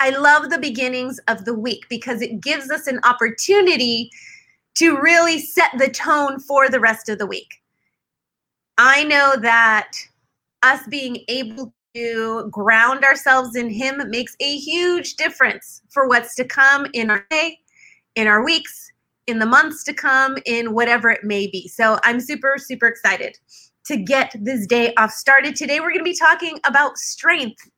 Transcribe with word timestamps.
I 0.00 0.10
love 0.10 0.50
the 0.50 0.58
beginnings 0.58 1.18
of 1.28 1.44
the 1.44 1.54
week 1.54 1.86
because 1.88 2.22
it 2.22 2.40
gives 2.40 2.70
us 2.70 2.86
an 2.86 3.00
opportunity 3.04 4.10
to 4.76 5.00
really 5.00 5.40
set 5.40 5.72
the 5.76 5.88
tone 5.88 6.38
for 6.38 6.68
the 6.68 6.78
rest 6.78 7.08
of 7.08 7.18
the 7.18 7.26
week. 7.26 7.62
I 8.76 9.02
know 9.04 9.34
that 9.40 9.92
us 10.62 10.86
being 10.88 11.24
able 11.26 11.74
to 11.94 12.48
ground 12.50 13.04
ourselves 13.04 13.56
in 13.56 13.70
Him 13.70 14.00
makes 14.08 14.36
a 14.38 14.56
huge 14.56 15.16
difference 15.16 15.82
for 15.90 16.06
what's 16.06 16.36
to 16.36 16.44
come 16.44 16.86
in 16.92 17.10
our 17.10 17.26
day, 17.28 17.58
in 18.14 18.28
our 18.28 18.44
weeks, 18.44 18.92
in 19.26 19.40
the 19.40 19.46
months 19.46 19.82
to 19.84 19.92
come, 19.92 20.38
in 20.46 20.74
whatever 20.74 21.10
it 21.10 21.24
may 21.24 21.48
be. 21.48 21.66
So 21.66 21.98
I'm 22.04 22.20
super, 22.20 22.54
super 22.56 22.86
excited 22.86 23.36
to 23.86 23.96
get 23.96 24.32
this 24.38 24.66
day 24.66 24.94
off 24.94 25.10
started. 25.10 25.56
Today, 25.56 25.80
we're 25.80 25.90
going 25.90 25.98
to 25.98 26.04
be 26.04 26.16
talking 26.16 26.60
about 26.64 26.98
strength 26.98 27.68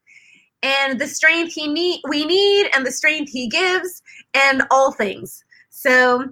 and 0.63 1.01
the 1.01 1.07
strength 1.07 1.53
he 1.53 1.67
need 1.69 2.01
we 2.09 2.25
need 2.25 2.69
and 2.75 2.87
the 2.87 2.93
strength 2.93 3.31
he 3.31 3.49
gives 3.49 4.03
and 4.35 4.63
all 4.71 4.93
things. 4.93 5.45
So 5.71 6.29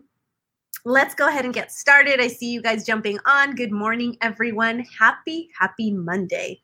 let's 0.85 1.15
go 1.15 1.29
ahead 1.29 1.45
and 1.45 1.55
get 1.55 1.73
started. 1.73 2.20
I 2.20 2.29
see 2.29 2.51
you 2.51 2.62
guys 2.62 2.85
jumping 2.85 3.19
on. 3.27 3.55
Good 3.55 3.73
morning, 3.73 4.17
everyone. 4.20 4.85
Happy, 4.98 5.51
happy 5.59 5.93
Monday. 5.93 6.61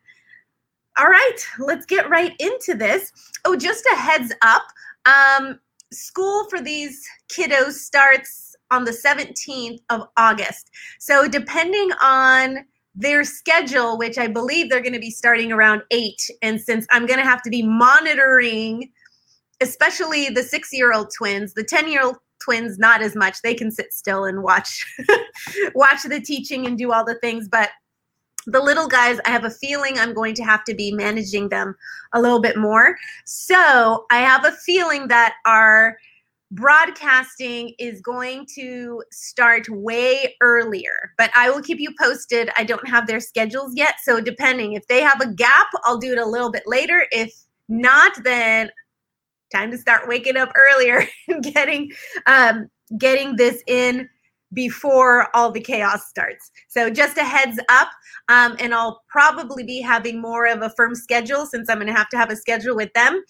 All 0.99 1.09
right, 1.09 1.37
let's 1.59 1.87
get 1.87 2.09
right 2.09 2.35
into 2.39 2.75
this. 2.75 3.13
Oh, 3.45 3.57
just 3.57 3.85
a 3.93 3.97
heads 3.97 4.33
up. 4.43 4.63
Um, 5.07 5.59
school 5.93 6.49
for 6.49 6.61
these 6.61 7.05
kiddos 7.29 7.73
starts 7.73 8.55
on 8.71 8.85
the 8.85 8.93
17th 8.93 9.81
of 9.91 10.09
August. 10.17 10.71
So 10.99 11.29
depending 11.29 11.91
on 12.03 12.65
their 12.95 13.25
schedule, 13.25 13.99
which 13.99 14.19
I 14.19 14.27
believe 14.27 14.71
they're 14.71 14.81
going 14.81 14.93
to 14.93 15.01
be 15.01 15.11
starting 15.11 15.51
around 15.51 15.83
eight. 15.91 16.31
And 16.43 16.61
since 16.61 16.87
I'm 16.91 17.07
going 17.07 17.19
to 17.19 17.25
have 17.25 17.43
to 17.43 17.51
be 17.51 17.63
monitoring, 17.63 18.91
especially 19.61 20.29
the 20.29 20.43
six 20.43 20.73
year 20.73 20.93
old 20.93 21.11
twins, 21.17 21.55
the 21.55 21.65
10 21.65 21.89
year 21.89 22.05
old 22.05 22.17
twins, 22.45 22.79
not 22.79 23.03
as 23.03 23.17
much. 23.17 23.41
They 23.43 23.55
can 23.55 23.71
sit 23.71 23.93
still 23.93 24.25
and 24.25 24.43
watch, 24.43 24.85
watch 25.75 26.03
the 26.03 26.21
teaching 26.21 26.67
and 26.67 26.79
do 26.79 26.93
all 26.93 27.05
the 27.05 27.19
things. 27.21 27.49
But 27.49 27.71
the 28.47 28.61
little 28.61 28.89
guys, 28.89 29.19
I 29.25 29.31
have 29.31 29.45
a 29.45 29.51
feeling 29.51 29.99
I'm 29.99 30.13
going 30.13 30.35
to 30.35 30.45
have 30.45 30.65
to 30.65 30.75
be 30.75 30.93
managing 30.93 31.49
them 31.49 31.75
a 32.13 32.21
little 32.21 32.41
bit 32.41 32.59
more. 32.59 32.97
So 33.25 34.05
I 34.11 34.19
have 34.19 34.45
a 34.45 34.53
feeling 34.53 35.09
that 35.09 35.35
our 35.47 35.97
broadcasting 36.51 37.75
is 37.79 38.01
going 38.01 38.47
to 38.55 39.03
start 39.11 39.69
way 39.69 40.35
earlier, 40.41 41.13
but 41.19 41.31
I 41.35 41.51
will 41.51 41.63
keep 41.63 41.81
you 41.81 41.91
posted. 42.01 42.51
I 42.57 42.65
don't 42.65 42.89
have 42.89 43.07
their 43.07 43.21
schedules 43.21 43.73
yet. 43.75 43.97
So, 44.03 44.21
depending 44.21 44.75
if 44.75 44.87
they 44.87 45.01
have 45.01 45.21
a 45.21 45.33
gap, 45.33 45.67
I'll 45.85 45.99
do 45.99 46.13
it 46.13 46.19
a 46.19 46.27
little 46.27 46.51
bit 46.51 46.65
later. 46.67 47.07
If 47.11 47.33
not, 47.69 48.13
then 48.25 48.71
time 49.53 49.71
to 49.71 49.79
start 49.79 50.09
waking 50.09 50.37
up 50.37 50.53
earlier 50.57 51.07
and 51.29 51.43
getting 51.43 51.91
um, 52.27 52.69
getting 52.99 53.37
this 53.37 53.63
in 53.67 54.09
before 54.53 55.29
all 55.35 55.51
the 55.51 55.61
chaos 55.61 56.07
starts. 56.09 56.51
So 56.69 56.89
just 56.89 57.19
a 57.19 57.25
heads 57.25 57.59
up, 57.69 57.89
um, 58.29 58.57
and 58.61 58.73
I'll 58.73 59.03
probably 59.09 59.65
be 59.65 59.81
having 59.81 60.21
more 60.21 60.47
of 60.47 60.63
a 60.63 60.71
firm 60.77 60.95
schedule 60.95 61.47
since 61.47 61.69
I'm 61.69 61.79
going 61.79 61.89
to 61.89 61.93
have 61.93 62.09
to 62.11 62.17
have 62.17 62.31
a 62.31 62.37
schedule 62.37 62.77
with 62.77 62.93
them. 62.93 63.23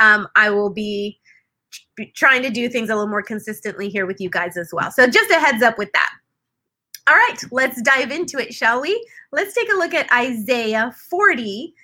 Um, 0.00 0.26
I 0.34 0.50
will 0.50 0.70
be 0.70 1.20
trying 2.14 2.42
to 2.42 2.50
do 2.50 2.68
things 2.68 2.88
a 2.88 2.94
little 2.94 3.10
more 3.10 3.22
consistently 3.22 3.88
here 3.88 4.06
with 4.06 4.20
you 4.20 4.30
guys 4.30 4.56
as 4.56 4.70
well. 4.72 4.90
So 4.90 5.06
just 5.06 5.30
a 5.30 5.38
heads 5.38 5.62
up 5.62 5.78
with 5.78 5.92
that. 5.92 6.10
All 7.08 7.16
right, 7.16 7.38
let's 7.50 7.82
dive 7.82 8.10
into 8.10 8.38
it, 8.38 8.54
shall 8.54 8.80
we? 8.80 9.08
Let's 9.32 9.54
take 9.54 9.72
a 9.72 9.76
look 9.76 9.92
at 9.92 10.12
Isaiah 10.12 10.94
40, 11.10 11.74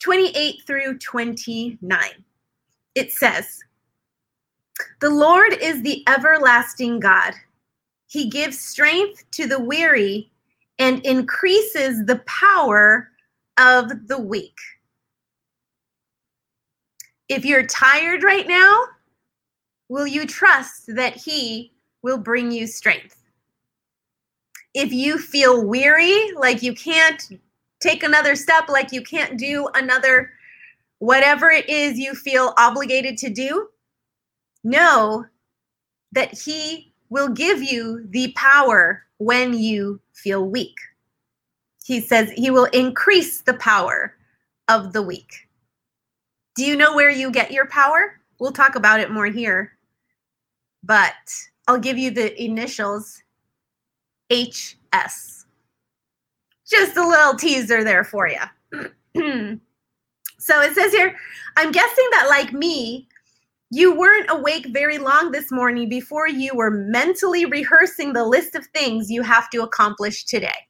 28 0.00 0.62
through 0.66 0.98
29. 0.98 2.00
It 2.94 3.12
says, 3.12 3.60
The 5.00 5.10
Lord 5.10 5.52
is 5.52 5.82
the 5.82 6.02
everlasting 6.08 6.98
God. 6.98 7.34
He 8.08 8.28
gives 8.28 8.58
strength 8.58 9.24
to 9.32 9.46
the 9.46 9.60
weary 9.60 10.32
and 10.80 11.04
increases 11.06 12.04
the 12.06 12.20
power 12.26 13.08
of 13.58 14.08
the 14.08 14.18
weak. 14.18 14.56
If 17.28 17.44
you're 17.44 17.66
tired 17.66 18.24
right 18.24 18.48
now, 18.48 18.84
will 19.90 20.06
you 20.06 20.24
trust 20.24 20.94
that 20.94 21.16
He 21.16 21.72
will 22.00 22.16
bring 22.16 22.50
you 22.50 22.66
strength? 22.66 23.16
If 24.72 24.92
you 24.92 25.18
feel 25.18 25.66
weary, 25.66 26.30
like 26.36 26.62
you 26.62 26.72
can't 26.72 27.20
take 27.80 28.04
another 28.04 28.36
step, 28.36 28.68
like 28.68 28.92
you 28.92 29.02
can't 29.02 29.36
do 29.36 29.68
another, 29.74 30.30
whatever 31.00 31.50
it 31.50 31.68
is 31.68 31.98
you 31.98 32.14
feel 32.14 32.54
obligated 32.56 33.18
to 33.18 33.30
do, 33.30 33.68
know 34.62 35.26
that 36.12 36.38
He 36.38 36.94
will 37.10 37.28
give 37.28 37.60
you 37.60 38.06
the 38.10 38.32
power 38.36 39.04
when 39.18 39.52
you 39.52 40.00
feel 40.12 40.48
weak. 40.48 40.78
He 41.84 42.00
says 42.00 42.30
He 42.30 42.52
will 42.52 42.66
increase 42.66 43.40
the 43.40 43.54
power 43.54 44.14
of 44.68 44.92
the 44.92 45.02
weak. 45.02 45.48
Do 46.54 46.64
you 46.64 46.76
know 46.76 46.94
where 46.94 47.10
you 47.10 47.32
get 47.32 47.50
your 47.50 47.66
power? 47.66 48.20
We'll 48.38 48.52
talk 48.52 48.76
about 48.76 49.00
it 49.00 49.10
more 49.10 49.26
here 49.26 49.72
but 50.82 51.14
I'll 51.68 51.78
give 51.78 51.98
you 51.98 52.10
the 52.10 52.42
initials 52.42 53.22
HS. 54.30 55.46
Just 56.68 56.96
a 56.96 57.06
little 57.06 57.34
teaser 57.34 57.82
there 57.82 58.04
for 58.04 58.28
you. 58.28 58.38
so 60.38 60.60
it 60.60 60.74
says 60.74 60.92
here, 60.92 61.16
I'm 61.56 61.72
guessing 61.72 62.08
that, 62.12 62.26
like 62.28 62.52
me, 62.52 63.08
you 63.70 63.96
weren't 63.96 64.30
awake 64.30 64.66
very 64.70 64.98
long 64.98 65.30
this 65.30 65.52
morning 65.52 65.88
before 65.88 66.28
you 66.28 66.54
were 66.54 66.70
mentally 66.70 67.44
rehearsing 67.44 68.12
the 68.12 68.24
list 68.24 68.54
of 68.54 68.66
things 68.66 69.10
you 69.10 69.22
have 69.22 69.50
to 69.50 69.62
accomplish 69.62 70.24
today. 70.24 70.66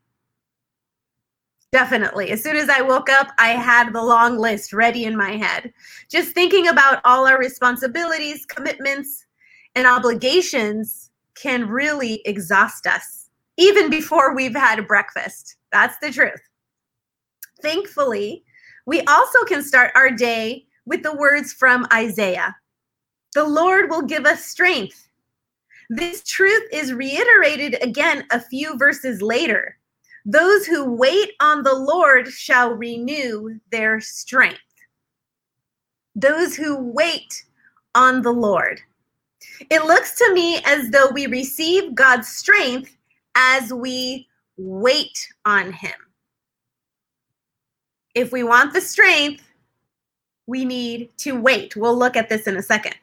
Definitely. 1.72 2.30
As 2.30 2.42
soon 2.42 2.56
as 2.56 2.68
I 2.68 2.82
woke 2.82 3.08
up, 3.08 3.28
I 3.38 3.50
had 3.50 3.92
the 3.92 4.02
long 4.02 4.36
list 4.36 4.72
ready 4.72 5.04
in 5.04 5.16
my 5.16 5.36
head. 5.36 5.72
Just 6.10 6.32
thinking 6.32 6.68
about 6.68 7.00
all 7.04 7.26
our 7.26 7.38
responsibilities, 7.38 8.44
commitments, 8.44 9.24
and 9.74 9.86
obligations 9.86 11.10
can 11.34 11.68
really 11.68 12.22
exhaust 12.24 12.86
us 12.86 13.28
even 13.56 13.90
before 13.90 14.34
we've 14.34 14.56
had 14.56 14.78
a 14.78 14.82
breakfast. 14.82 15.56
That's 15.72 15.96
the 15.98 16.10
truth. 16.10 16.40
Thankfully, 17.62 18.44
we 18.86 19.02
also 19.02 19.44
can 19.44 19.62
start 19.62 19.92
our 19.94 20.10
day 20.10 20.66
with 20.86 21.02
the 21.02 21.14
words 21.14 21.52
from 21.52 21.86
Isaiah 21.92 22.56
The 23.34 23.44
Lord 23.44 23.90
will 23.90 24.02
give 24.02 24.26
us 24.26 24.44
strength. 24.44 25.08
This 25.90 26.22
truth 26.22 26.62
is 26.72 26.92
reiterated 26.92 27.82
again 27.82 28.24
a 28.30 28.40
few 28.40 28.78
verses 28.78 29.20
later. 29.20 29.76
Those 30.24 30.66
who 30.66 30.92
wait 30.94 31.32
on 31.40 31.62
the 31.62 31.74
Lord 31.74 32.28
shall 32.28 32.72
renew 32.72 33.58
their 33.72 34.00
strength. 34.00 34.60
Those 36.14 36.54
who 36.54 36.76
wait 36.92 37.44
on 37.94 38.22
the 38.22 38.32
Lord. 38.32 38.80
It 39.68 39.84
looks 39.84 40.16
to 40.16 40.32
me 40.32 40.60
as 40.64 40.90
though 40.90 41.10
we 41.10 41.26
receive 41.26 41.94
God's 41.94 42.28
strength 42.28 42.96
as 43.34 43.72
we 43.72 44.26
wait 44.56 45.28
on 45.44 45.72
Him. 45.72 45.92
If 48.14 48.32
we 48.32 48.42
want 48.42 48.72
the 48.72 48.80
strength, 48.80 49.44
we 50.46 50.64
need 50.64 51.16
to 51.18 51.40
wait. 51.40 51.76
We'll 51.76 51.96
look 51.96 52.16
at 52.16 52.28
this 52.28 52.46
in 52.46 52.56
a 52.56 52.62
second. 52.62 52.94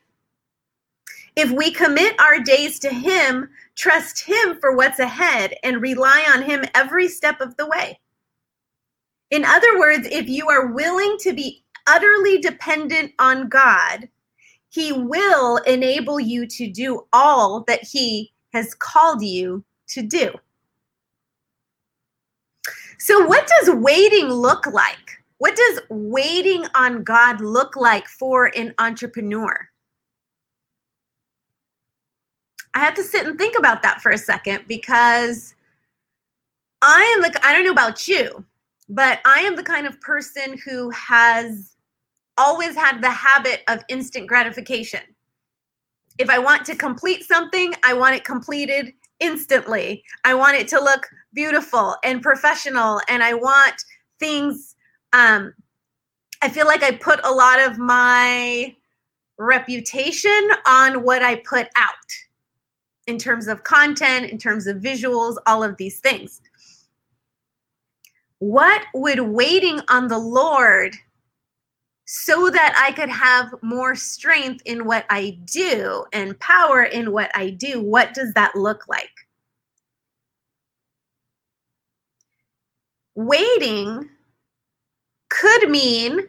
If 1.35 1.51
we 1.51 1.71
commit 1.71 2.19
our 2.19 2.39
days 2.39 2.79
to 2.79 2.89
Him, 2.89 3.49
trust 3.75 4.21
Him 4.21 4.59
for 4.59 4.75
what's 4.75 4.99
ahead, 4.99 5.53
and 5.63 5.81
rely 5.81 6.25
on 6.33 6.41
Him 6.41 6.65
every 6.73 7.07
step 7.07 7.39
of 7.39 7.55
the 7.57 7.67
way. 7.67 7.99
In 9.29 9.45
other 9.45 9.77
words, 9.77 10.07
if 10.11 10.27
you 10.27 10.49
are 10.49 10.67
willing 10.73 11.17
to 11.19 11.33
be 11.33 11.63
utterly 11.85 12.39
dependent 12.39 13.11
on 13.19 13.49
God, 13.49 14.09
he 14.77 14.91
will 14.91 15.57
enable 15.65 16.19
you 16.19 16.45
to 16.45 16.67
do 16.67 17.07
all 17.11 17.61
that 17.61 17.81
He 17.81 18.31
has 18.53 18.75
called 18.75 19.23
you 19.23 19.63
to 19.87 20.03
do. 20.03 20.31
So, 22.99 23.25
what 23.25 23.47
does 23.47 23.71
waiting 23.73 24.27
look 24.27 24.67
like? 24.67 25.23
What 25.39 25.55
does 25.55 25.79
waiting 25.89 26.63
on 26.75 27.03
God 27.03 27.41
look 27.41 27.75
like 27.75 28.07
for 28.07 28.51
an 28.55 28.75
entrepreneur? 28.77 29.67
I 32.75 32.79
had 32.79 32.95
to 32.97 33.03
sit 33.03 33.25
and 33.25 33.35
think 33.35 33.57
about 33.57 33.81
that 33.81 33.99
for 34.01 34.11
a 34.11 34.17
second 34.17 34.65
because 34.67 35.55
I 36.83 37.01
am 37.15 37.23
the 37.23 37.39
I 37.43 37.51
don't 37.51 37.65
know 37.65 37.71
about 37.71 38.07
you, 38.07 38.45
but 38.89 39.21
I 39.25 39.39
am 39.39 39.55
the 39.55 39.63
kind 39.63 39.87
of 39.87 39.99
person 40.01 40.55
who 40.63 40.91
has 40.91 41.76
always 42.37 42.75
had 42.75 43.01
the 43.01 43.09
habit 43.09 43.61
of 43.67 43.83
instant 43.89 44.27
gratification. 44.27 45.01
If 46.17 46.29
I 46.29 46.39
want 46.39 46.65
to 46.65 46.75
complete 46.75 47.23
something, 47.23 47.73
I 47.83 47.93
want 47.93 48.15
it 48.15 48.23
completed 48.23 48.93
instantly. 49.19 50.03
I 50.23 50.33
want 50.33 50.57
it 50.57 50.67
to 50.69 50.79
look 50.79 51.07
beautiful 51.33 51.95
and 52.03 52.21
professional 52.21 53.01
and 53.09 53.23
I 53.23 53.33
want 53.33 53.83
things 54.19 54.75
um 55.13 55.53
I 56.41 56.49
feel 56.49 56.67
like 56.67 56.83
I 56.83 56.91
put 56.91 57.19
a 57.23 57.31
lot 57.31 57.59
of 57.59 57.77
my 57.77 58.75
reputation 59.39 60.49
on 60.67 61.03
what 61.03 61.23
I 61.23 61.37
put 61.37 61.67
out 61.75 61.93
in 63.07 63.17
terms 63.17 63.47
of 63.47 63.63
content, 63.63 64.29
in 64.29 64.37
terms 64.37 64.67
of 64.67 64.77
visuals, 64.77 65.37
all 65.47 65.63
of 65.63 65.77
these 65.77 65.99
things. 65.99 66.41
What 68.39 68.83
would 68.93 69.19
waiting 69.19 69.81
on 69.89 70.07
the 70.07 70.19
Lord 70.19 70.95
so 72.09 72.49
that 72.49 72.73
I 72.81 72.93
could 72.93 73.09
have 73.09 73.53
more 73.61 73.93
strength 73.93 74.61
in 74.63 74.85
what 74.85 75.05
I 75.09 75.37
do 75.43 76.05
and 76.13 76.39
power 76.39 76.83
in 76.83 77.11
what 77.11 77.29
I 77.35 77.49
do, 77.49 77.81
what 77.81 78.13
does 78.13 78.31
that 78.33 78.55
look 78.55 78.87
like? 78.87 79.11
Waiting 83.13 84.07
could 85.29 85.69
mean 85.69 86.21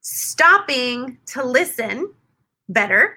stopping 0.00 1.18
to 1.26 1.44
listen 1.44 2.12
better. 2.68 3.16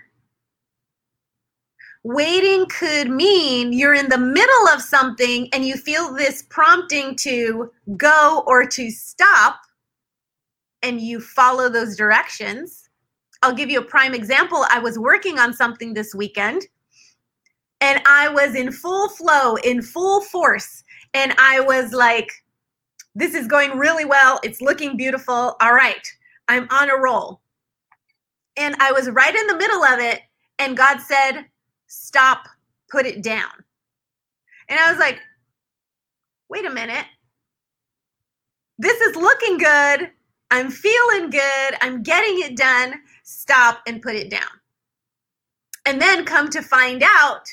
Waiting 2.04 2.66
could 2.68 3.12
mean 3.12 3.72
you're 3.72 3.94
in 3.94 4.10
the 4.10 4.18
middle 4.18 4.68
of 4.74 4.82
something 4.82 5.48
and 5.54 5.64
you 5.64 5.76
feel 5.76 6.12
this 6.12 6.42
prompting 6.50 7.16
to 7.18 7.72
go 7.98 8.44
or 8.48 8.66
to 8.66 8.90
stop, 8.90 9.60
and 10.86 11.02
you 11.02 11.20
follow 11.20 11.68
those 11.68 11.98
directions. 11.98 12.90
I'll 13.42 13.56
give 13.56 13.72
you 13.72 13.80
a 13.80 13.86
prime 13.86 14.14
example. 14.14 14.66
I 14.70 14.78
was 14.78 15.00
working 15.00 15.40
on 15.40 15.52
something 15.52 15.94
this 15.96 16.14
weekend 16.14 16.68
and 17.82 18.02
I 18.06 18.30
was 18.30 18.54
in 18.56 18.72
full 18.72 19.10
flow, 19.10 19.56
in 19.56 19.82
full 19.82 20.22
force. 20.22 20.84
And 21.16 21.34
I 21.40 21.60
was 21.60 21.92
like, 21.92 22.32
this 23.16 23.34
is 23.34 23.48
going 23.48 23.78
really 23.78 24.06
well. 24.06 24.40
It's 24.44 24.62
looking 24.62 24.96
beautiful. 24.96 25.56
All 25.60 25.74
right, 25.74 26.08
I'm 26.48 26.68
on 26.70 26.92
a 26.92 26.98
roll. 26.98 27.42
And 28.56 28.76
I 28.80 28.92
was 28.92 29.10
right 29.10 29.36
in 29.36 29.48
the 29.48 29.58
middle 29.58 29.84
of 29.84 30.00
it. 30.00 30.22
And 30.60 30.78
God 30.78 31.00
said, 31.02 31.46
stop, 31.88 32.48
put 32.92 33.08
it 33.08 33.24
down. 33.24 33.52
And 34.70 34.80
I 34.80 34.90
was 34.90 35.00
like, 35.00 35.20
wait 36.48 36.66
a 36.66 36.70
minute. 36.70 37.06
This 38.78 39.00
is 39.02 39.16
looking 39.16 39.58
good. 39.58 40.12
I'm 40.52 40.70
feeling 40.70 41.30
good. 41.30 41.76
I'm 41.82 42.04
getting 42.04 42.42
it 42.42 42.56
done. 42.56 42.96
Stop 43.24 43.82
and 43.88 44.02
put 44.02 44.16
it 44.16 44.30
down. 44.30 44.42
And 45.86 46.02
then 46.02 46.26
come 46.26 46.50
to 46.50 46.62
find 46.62 47.04
out 47.04 47.46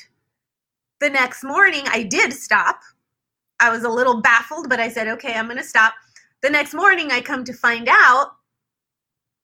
the 0.99 1.09
next 1.09 1.43
morning, 1.43 1.83
I 1.87 2.03
did 2.03 2.33
stop. 2.33 2.79
I 3.59 3.69
was 3.69 3.83
a 3.83 3.89
little 3.89 4.21
baffled, 4.21 4.69
but 4.69 4.79
I 4.79 4.89
said, 4.89 5.07
okay, 5.09 5.33
I'm 5.33 5.45
going 5.45 5.57
to 5.57 5.63
stop. 5.63 5.93
The 6.41 6.49
next 6.49 6.73
morning, 6.73 7.11
I 7.11 7.21
come 7.21 7.43
to 7.43 7.53
find 7.53 7.87
out 7.89 8.31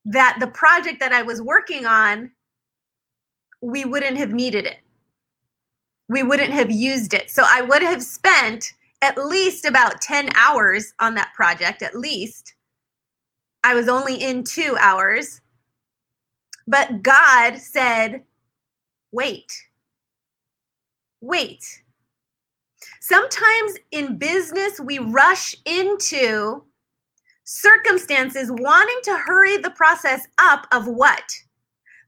that 0.06 0.38
the 0.40 0.48
project 0.48 1.00
that 1.02 1.12
I 1.12 1.22
was 1.22 1.42
working 1.42 1.86
on, 1.86 2.32
we 3.62 3.86
wouldn't 3.86 4.18
have 4.18 4.32
needed 4.32 4.66
it. 4.66 4.78
We 6.08 6.24
wouldn't 6.24 6.52
have 6.52 6.72
used 6.72 7.14
it. 7.14 7.30
So 7.30 7.44
I 7.46 7.62
would 7.62 7.84
have 7.84 8.02
spent 8.02 8.74
at 9.02 9.18
least 9.18 9.66
about 9.66 10.02
10 10.02 10.30
hours 10.36 10.94
on 11.00 11.14
that 11.16 11.34
project, 11.36 11.82
at 11.82 11.96
least. 11.96 12.54
I 13.70 13.76
was 13.76 13.88
only 13.88 14.16
in 14.16 14.44
two 14.44 14.76
hours. 14.80 15.42
But 16.66 17.04
God 17.04 17.56
said, 17.56 18.24
wait, 19.12 19.54
wait. 21.22 21.84
Sometimes 23.00 23.74
in 23.92 24.18
business, 24.18 24.80
we 24.80 24.98
rush 24.98 25.56
into 25.66 26.64
circumstances 27.44 28.52
wanting 28.52 29.00
to 29.04 29.16
hurry 29.18 29.58
the 29.58 29.70
process 29.70 30.26
up 30.40 30.66
of 30.72 30.88
what? 30.88 31.32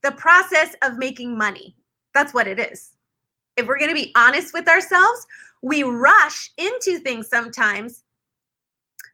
The 0.01 0.13
process 0.13 0.75
of 0.81 0.97
making 0.97 1.37
money. 1.37 1.75
That's 2.15 2.33
what 2.33 2.47
it 2.47 2.57
is. 2.57 2.93
If 3.55 3.67
we're 3.67 3.77
going 3.77 3.95
to 3.95 4.01
be 4.01 4.11
honest 4.15 4.51
with 4.51 4.67
ourselves, 4.67 5.27
we 5.61 5.83
rush 5.83 6.49
into 6.57 6.97
things 6.97 7.27
sometimes 7.27 8.00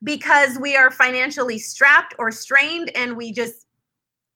because 0.04 0.58
we 0.60 0.76
are 0.76 0.92
financially 0.92 1.60
strapped 1.60 2.14
or 2.20 2.32
strained 2.32 2.92
and 2.96 3.18
we 3.18 3.32
just 3.32 3.66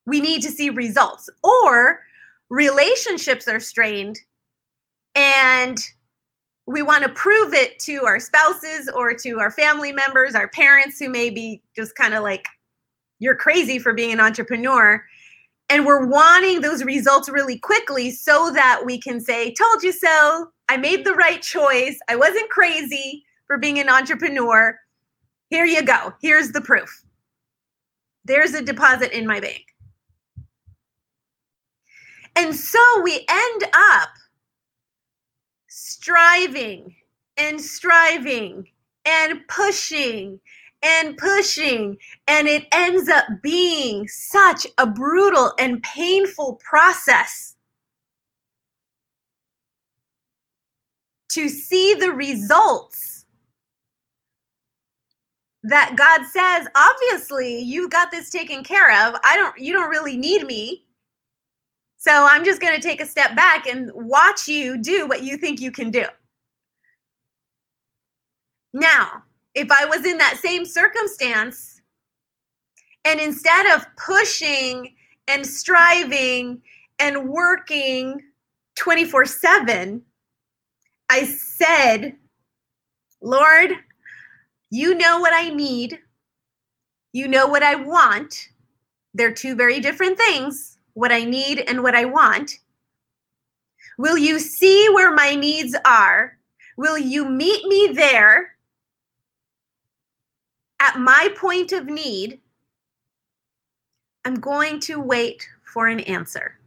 we 0.05 0.19
need 0.19 0.41
to 0.41 0.49
see 0.49 0.69
results 0.69 1.29
or 1.43 2.01
relationships 2.49 3.47
are 3.47 3.59
strained 3.59 4.19
and 5.15 5.79
we 6.67 6.81
want 6.81 7.03
to 7.03 7.09
prove 7.09 7.53
it 7.53 7.79
to 7.79 8.05
our 8.05 8.19
spouses 8.19 8.89
or 8.95 9.13
to 9.13 9.39
our 9.39 9.51
family 9.51 9.91
members, 9.91 10.35
our 10.35 10.47
parents 10.47 10.99
who 10.99 11.09
may 11.09 11.29
be 11.29 11.61
just 11.75 11.95
kind 11.95 12.13
of 12.13 12.23
like, 12.23 12.47
you're 13.19 13.35
crazy 13.35 13.77
for 13.77 13.93
being 13.93 14.11
an 14.11 14.19
entrepreneur. 14.19 15.03
And 15.69 15.85
we're 15.85 16.05
wanting 16.05 16.61
those 16.61 16.83
results 16.83 17.29
really 17.29 17.57
quickly 17.57 18.11
so 18.11 18.51
that 18.53 18.81
we 18.85 18.99
can 18.99 19.19
say, 19.19 19.53
told 19.53 19.83
you 19.83 19.91
so. 19.91 20.51
I 20.69 20.77
made 20.77 21.05
the 21.05 21.13
right 21.13 21.41
choice. 21.41 21.99
I 22.09 22.15
wasn't 22.15 22.49
crazy 22.49 23.25
for 23.47 23.57
being 23.57 23.79
an 23.79 23.89
entrepreneur. 23.89 24.77
Here 25.51 25.65
you 25.65 25.83
go. 25.83 26.13
Here's 26.21 26.53
the 26.53 26.62
proof. 26.62 27.03
There's 28.24 28.53
a 28.53 28.62
deposit 28.62 29.12
in 29.12 29.27
my 29.27 29.42
bank. 29.42 29.65
And 32.38 32.56
so 32.56 32.80
we 33.03 33.25
end 33.30 33.63
up 33.74 34.09
striving 35.68 36.95
and 37.36 37.59
striving 37.59 38.69
and 39.03 39.45
pushing 39.50 40.39
and 40.81 41.18
pushing. 41.18 41.97
And 42.30 42.47
it 42.47 42.65
ends 42.71 43.09
up 43.09 43.25
being 43.44 44.07
such 44.07 44.65
a 44.77 44.88
brutal 44.88 45.51
and 45.59 45.83
painful 45.83 46.62
process 46.63 47.57
to 51.31 51.49
see 51.49 51.94
the 51.95 52.14
results 52.14 53.20
that 55.63 55.95
God 55.95 56.25
says, 56.25 56.68
obviously, 56.75 57.59
you 57.59 57.87
got 57.89 58.11
this 58.11 58.30
taken 58.30 58.63
care 58.63 58.89
of. 59.07 59.15
I 59.23 59.35
don't, 59.35 59.57
you 59.59 59.73
don't 59.73 59.89
really 59.89 60.18
need 60.18 60.45
me. 60.45 60.85
So 61.97 62.11
I'm 62.11 62.44
just 62.44 62.61
going 62.61 62.73
to 62.73 62.81
take 62.81 62.99
a 62.99 63.06
step 63.06 63.35
back 63.35 63.68
and 63.68 63.91
watch 63.94 64.47
you 64.47 64.81
do 64.81 65.07
what 65.07 65.23
you 65.23 65.37
think 65.37 65.61
you 65.61 65.71
can 65.71 65.91
do. 65.91 66.06
Now, 68.73 69.23
if 69.53 69.69
I 69.71 69.85
was 69.85 70.06
in 70.06 70.18
that 70.18 70.39
same 70.41 70.65
circumstance 70.65 71.81
and 73.06 73.19
instead 73.19 73.68
of 73.68 73.85
pushing 73.97 74.95
and 75.27 75.45
striving 75.45 76.61
and 76.97 77.30
working 77.30 78.19
24 78.77 79.25
7, 79.25 80.01
I 81.09 81.25
said, 81.25 82.15
Lord, 83.21 83.73
you 84.71 84.95
know 84.95 85.19
what 85.19 85.33
I 85.33 85.49
need. 85.49 85.99
You 87.13 87.28
know 87.28 87.45
what 87.45 87.61
I 87.61 87.75
want. 87.75 88.49
They're 89.13 89.33
two 89.33 89.56
very 89.56 89.80
different 89.80 90.18
things 90.18 90.80
what 90.94 91.11
I 91.11 91.23
need 91.23 91.59
and 91.59 91.83
what 91.83 91.95
I 91.95 92.06
want? 92.06 92.59
Will 93.97 94.18
you 94.18 94.40
see 94.40 94.90
where 94.94 95.13
my 95.13 95.35
needs 95.35 95.75
are? 95.85 96.37
Will 96.78 96.97
you 96.97 97.28
meet 97.28 97.66
me 97.66 97.92
there 97.94 98.56
at 100.80 100.99
my 100.99 101.30
point 101.35 101.71
of 101.71 101.85
need? 101.85 102.40
I'm 104.25 104.35
going 104.35 104.80
to 104.81 104.99
wait 104.99 105.47
for 105.63 105.87
an 105.87 105.99
answer. 106.01 106.57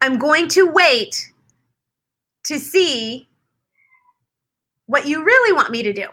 I'm 0.00 0.18
going 0.18 0.48
to 0.48 0.68
wait 0.68 1.32
to 2.44 2.58
see 2.58 3.28
what 4.92 5.06
you 5.06 5.24
really 5.24 5.52
want 5.52 5.70
me 5.70 5.82
to 5.82 5.92
do, 5.92 6.06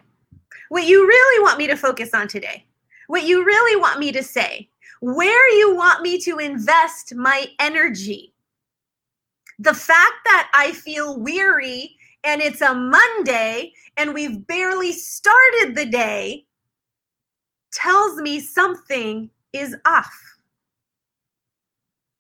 what 0.70 0.86
you 0.86 1.06
really 1.06 1.44
want 1.44 1.58
me 1.58 1.68
to 1.68 1.76
focus 1.76 2.14
on 2.14 2.28
today 2.28 2.66
what 3.10 3.24
you 3.24 3.44
really 3.44 3.76
want 3.82 4.00
me 4.00 4.12
to 4.12 4.22
say, 4.22 4.70
where 5.02 5.58
you 5.58 5.76
want 5.76 6.04
me 6.04 6.20
to 6.20 6.38
invest 6.38 7.16
my 7.16 7.48
energy. 7.58 8.36
The 9.58 9.74
fact 9.74 10.14
that 10.26 10.52
I 10.54 10.74
feel 10.74 11.20
weary 11.20 11.98
and 12.24 12.40
it's 12.40 12.62
a 12.62 12.76
Monday 12.76 13.74
and 13.98 14.14
we've 14.14 14.46
barely 14.46 14.92
started 14.92 15.74
the 15.74 15.88
day 15.88 16.46
tells 17.74 18.22
me 18.22 18.40
something 18.40 19.32
is 19.54 19.76
off. 19.88 20.14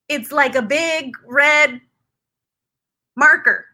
it's 0.08 0.32
like 0.32 0.56
a 0.56 0.62
big 0.64 1.14
red 1.28 1.80
marker, 3.16 3.66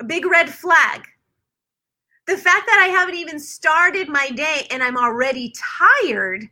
a 0.00 0.04
big 0.04 0.24
red 0.24 0.48
flag. 0.48 1.06
The 2.28 2.36
fact 2.36 2.66
that 2.66 2.78
I 2.78 2.88
haven't 2.88 3.14
even 3.14 3.40
started 3.40 4.10
my 4.10 4.28
day 4.28 4.66
and 4.70 4.82
I'm 4.82 4.98
already 4.98 5.54
tired 5.56 6.44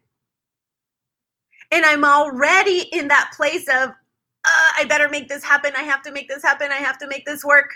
and 1.70 1.84
I'm 1.84 2.02
already 2.02 2.88
in 2.92 3.08
that 3.08 3.32
place 3.36 3.68
of, 3.68 3.90
uh, 3.90 4.70
I 4.78 4.86
better 4.88 5.10
make 5.10 5.28
this 5.28 5.44
happen. 5.44 5.72
I 5.76 5.82
have 5.82 6.00
to 6.04 6.12
make 6.12 6.28
this 6.28 6.42
happen. 6.42 6.72
I 6.72 6.76
have 6.76 6.96
to 7.00 7.06
make 7.06 7.26
this 7.26 7.44
work. 7.44 7.74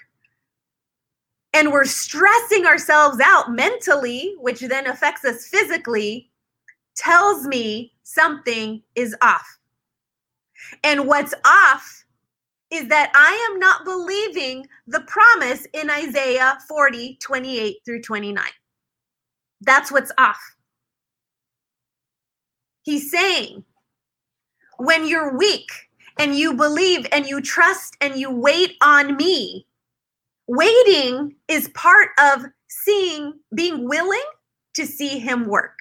And 1.53 1.71
we're 1.71 1.85
stressing 1.85 2.65
ourselves 2.65 3.21
out 3.23 3.53
mentally, 3.53 4.35
which 4.41 4.61
then 4.61 4.87
affects 4.87 5.27
us 5.27 5.47
physically, 5.49 6.31
tells 6.97 7.47
me 7.47 7.93
something 8.03 8.83
is 8.95 9.15
off. 9.21 9.59
And 10.85 11.07
what's 11.07 11.35
off 11.45 12.00
is 12.71 12.89
that 12.89 13.11
I 13.15 13.49
am 13.51 13.59
not 13.59 13.85
believing 13.85 14.67
the 14.87 15.01
promise 15.01 15.67
in 15.73 15.91
Isaiah 15.91 16.59
40, 16.69 17.19
28 17.21 17.77
through 17.85 18.03
29. 18.03 18.45
That's 19.61 19.91
what's 19.91 20.13
off. 20.19 20.41
He's 22.83 23.11
saying, 23.11 23.65
when 24.79 25.07
you're 25.07 25.37
weak 25.37 25.71
and 26.19 26.35
you 26.35 26.55
believe 26.55 27.07
and 27.13 27.27
you 27.27 27.41
trust 27.41 27.97
and 28.01 28.17
you 28.17 28.31
wait 28.31 28.77
on 28.83 29.17
me, 29.17 29.67
waiting 30.47 31.35
is 31.49 31.69
part 31.71 32.11
of 32.19 32.47
seeing, 32.69 33.35
being 33.55 33.89
willing 33.89 34.23
to 34.75 34.87
see 34.87 35.19
him 35.19 35.47
work 35.47 35.77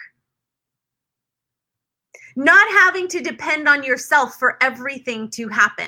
not 2.39 2.69
having 2.69 3.07
to 3.09 3.19
depend 3.19 3.67
on 3.67 3.83
yourself 3.83 4.35
for 4.35 4.57
everything 4.61 5.29
to 5.29 5.49
happen. 5.49 5.87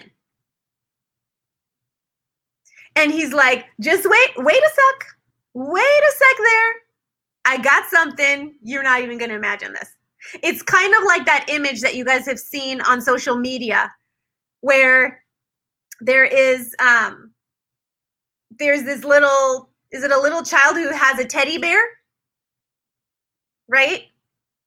And 2.96 3.12
he's 3.12 3.34
like, 3.34 3.66
just 3.80 4.08
wait, 4.10 4.30
wait 4.38 4.62
a 4.62 4.70
sec, 4.70 5.08
wait 5.54 5.82
a 5.82 6.12
sec 6.12 6.38
there. 6.38 6.74
I 7.46 7.58
got 7.58 7.90
something. 7.90 8.56
You're 8.62 8.84
not 8.84 9.02
even 9.02 9.18
going 9.18 9.30
to 9.30 9.36
imagine 9.36 9.74
this. 9.74 9.96
It's 10.44 10.62
kind 10.62 10.94
of 10.94 11.04
like 11.04 11.26
that 11.26 11.46
image 11.50 11.82
that 11.82 11.96
you 11.96 12.06
guys 12.06 12.26
have 12.28 12.40
seen 12.40 12.82
on 12.82 13.02
social 13.02 13.38
media 13.38 13.92
where 14.60 15.24
there 16.00 16.26
is 16.26 16.76
um 16.80 17.32
there's 18.60 18.84
this 18.84 19.04
little 19.04 19.70
is 19.92 20.04
it 20.04 20.12
a 20.12 20.20
little 20.20 20.44
child 20.44 20.76
who 20.76 20.90
has 20.90 21.20
a 21.20 21.26
teddy 21.26 21.58
bear? 21.58 21.82
Right? 23.68 24.12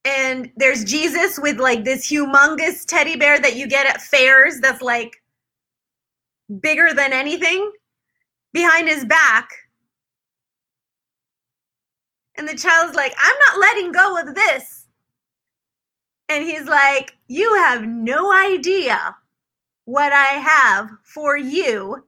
and 0.05 0.51
there's 0.57 0.85
Jesus 0.85 1.39
with 1.39 1.59
like 1.59 1.85
this 1.85 2.11
humongous 2.11 2.85
teddy 2.85 3.17
bear 3.17 3.41
that 3.41 3.57
you 3.57 3.67
get 3.67 3.87
at 3.87 4.03
fairs 4.03 4.61
that's 4.61 4.83
like 4.83 5.23
bigger 6.61 6.93
than 6.93 7.13
anything 7.13 7.73
behind 8.55 8.89
his 8.89 9.05
back. 9.05 9.51
And 12.37 12.49
the 12.49 12.57
child's 12.57 12.97
like, 12.97 13.15
I'm 13.23 13.37
not 13.49 13.61
letting 13.61 13.93
go 13.93 14.19
of 14.19 14.35
this. 14.35 14.87
And 16.31 16.43
he's 16.43 16.67
like, 16.67 17.15
You 17.29 17.55
have 17.57 17.83
no 17.83 18.33
idea 18.33 19.15
what 19.85 20.13
I 20.13 20.39
have 20.39 20.91
for 21.03 21.37
you. 21.37 22.07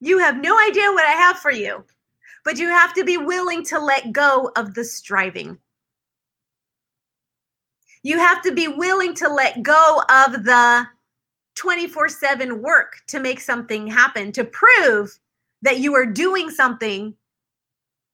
You 0.00 0.18
have 0.18 0.36
no 0.36 0.58
idea 0.60 0.92
what 0.92 1.04
I 1.04 1.12
have 1.12 1.38
for 1.38 1.50
you, 1.50 1.84
but 2.44 2.58
you 2.58 2.68
have 2.68 2.94
to 2.94 3.04
be 3.04 3.16
willing 3.16 3.64
to 3.64 3.80
let 3.80 4.12
go 4.12 4.52
of 4.56 4.74
the 4.74 4.84
striving. 4.84 5.58
You 8.02 8.18
have 8.18 8.42
to 8.42 8.52
be 8.52 8.68
willing 8.68 9.14
to 9.14 9.28
let 9.28 9.62
go 9.62 10.02
of 10.10 10.44
the 10.44 10.86
24 11.54 12.08
7 12.08 12.62
work 12.62 13.02
to 13.08 13.20
make 13.20 13.40
something 13.40 13.86
happen, 13.86 14.32
to 14.32 14.44
prove 14.44 15.18
that 15.62 15.78
you 15.78 15.94
are 15.94 16.06
doing 16.06 16.50
something 16.50 17.14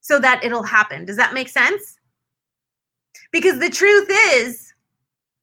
so 0.00 0.18
that 0.18 0.44
it'll 0.44 0.62
happen. 0.62 1.04
Does 1.04 1.16
that 1.16 1.34
make 1.34 1.48
sense? 1.48 1.98
Because 3.32 3.58
the 3.58 3.70
truth 3.70 4.08
is, 4.10 4.72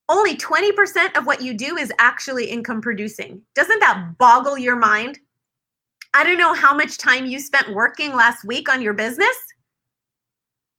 only 0.09 0.37
20% 0.37 1.17
of 1.17 1.25
what 1.25 1.41
you 1.41 1.53
do 1.53 1.77
is 1.77 1.91
actually 1.99 2.45
income 2.45 2.81
producing. 2.81 3.41
Doesn't 3.55 3.79
that 3.79 4.13
boggle 4.17 4.57
your 4.57 4.77
mind? 4.77 5.19
I 6.13 6.23
don't 6.23 6.37
know 6.37 6.53
how 6.53 6.73
much 6.73 6.97
time 6.97 7.25
you 7.25 7.39
spent 7.39 7.73
working 7.73 8.15
last 8.15 8.45
week 8.45 8.69
on 8.69 8.81
your 8.81 8.93
business, 8.93 9.35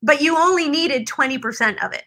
but 0.03 0.23
you 0.23 0.37
only 0.37 0.69
needed 0.69 1.07
20% 1.07 1.85
of 1.85 1.93
it. 1.93 2.05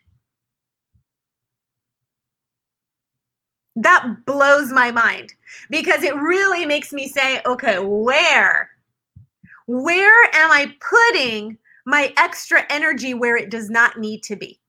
That 3.83 4.25
blows 4.25 4.71
my 4.71 4.91
mind 4.91 5.33
because 5.69 6.03
it 6.03 6.15
really 6.15 6.65
makes 6.65 6.93
me 6.93 7.07
say, 7.07 7.41
okay, 7.45 7.79
where? 7.79 8.69
Where 9.67 10.23
am 10.33 10.51
I 10.51 10.75
putting 10.79 11.57
my 11.85 12.13
extra 12.17 12.65
energy 12.69 13.13
where 13.13 13.38
it 13.38 13.50
does 13.50 13.69
not 13.69 13.97
need 13.97 14.23
to 14.23 14.35
be? 14.35 14.59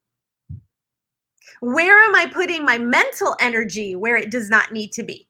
Where 1.61 1.99
am 2.03 2.15
I 2.15 2.27
putting 2.27 2.65
my 2.65 2.79
mental 2.79 3.37
energy 3.39 3.95
where 3.95 4.17
it 4.17 4.31
does 4.31 4.51
not 4.51 4.73
need 4.73 4.93
to 4.93 5.03
be? 5.03 5.29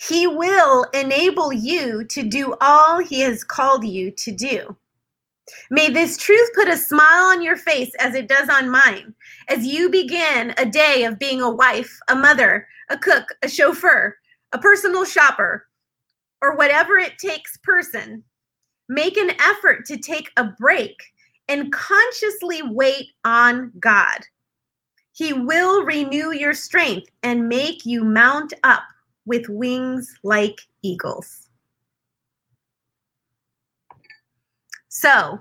He 0.00 0.26
will 0.26 0.84
enable 0.94 1.52
you 1.52 2.04
to 2.04 2.22
do 2.22 2.54
all 2.60 3.00
he 3.00 3.20
has 3.20 3.44
called 3.44 3.84
you 3.84 4.10
to 4.12 4.32
do. 4.32 4.76
May 5.70 5.90
mm. 5.90 5.94
this 5.94 6.16
truth 6.16 6.50
put 6.54 6.68
a 6.68 6.76
smile 6.76 7.24
on 7.24 7.42
your 7.42 7.56
face 7.56 7.92
as 7.98 8.14
it 8.14 8.28
does 8.28 8.48
on 8.48 8.70
mine 8.70 9.14
as 9.48 9.66
you 9.66 9.90
begin 9.90 10.54
a 10.58 10.66
day 10.66 11.04
of 11.04 11.18
being 11.18 11.40
a 11.40 11.50
wife, 11.50 11.98
a 12.08 12.14
mother, 12.14 12.66
a 12.88 12.96
cook, 12.98 13.34
a 13.42 13.48
chauffeur, 13.48 14.16
a 14.52 14.58
personal 14.58 15.04
shopper, 15.04 15.66
or 16.42 16.56
whatever 16.56 16.98
it 16.98 17.18
takes 17.18 17.56
person. 17.58 18.22
Make 18.88 19.16
an 19.16 19.30
effort 19.40 19.86
to 19.86 19.96
take 19.96 20.30
a 20.36 20.44
break 20.44 20.96
and 21.48 21.72
consciously 21.72 22.62
wait 22.62 23.08
on 23.24 23.72
God. 23.78 24.18
He 25.12 25.32
will 25.32 25.84
renew 25.84 26.32
your 26.32 26.54
strength 26.54 27.08
and 27.22 27.48
make 27.48 27.84
you 27.84 28.04
mount 28.04 28.54
up 28.62 28.82
with 29.26 29.48
wings 29.48 30.14
like 30.22 30.60
eagles. 30.82 31.39
So, 34.92 35.38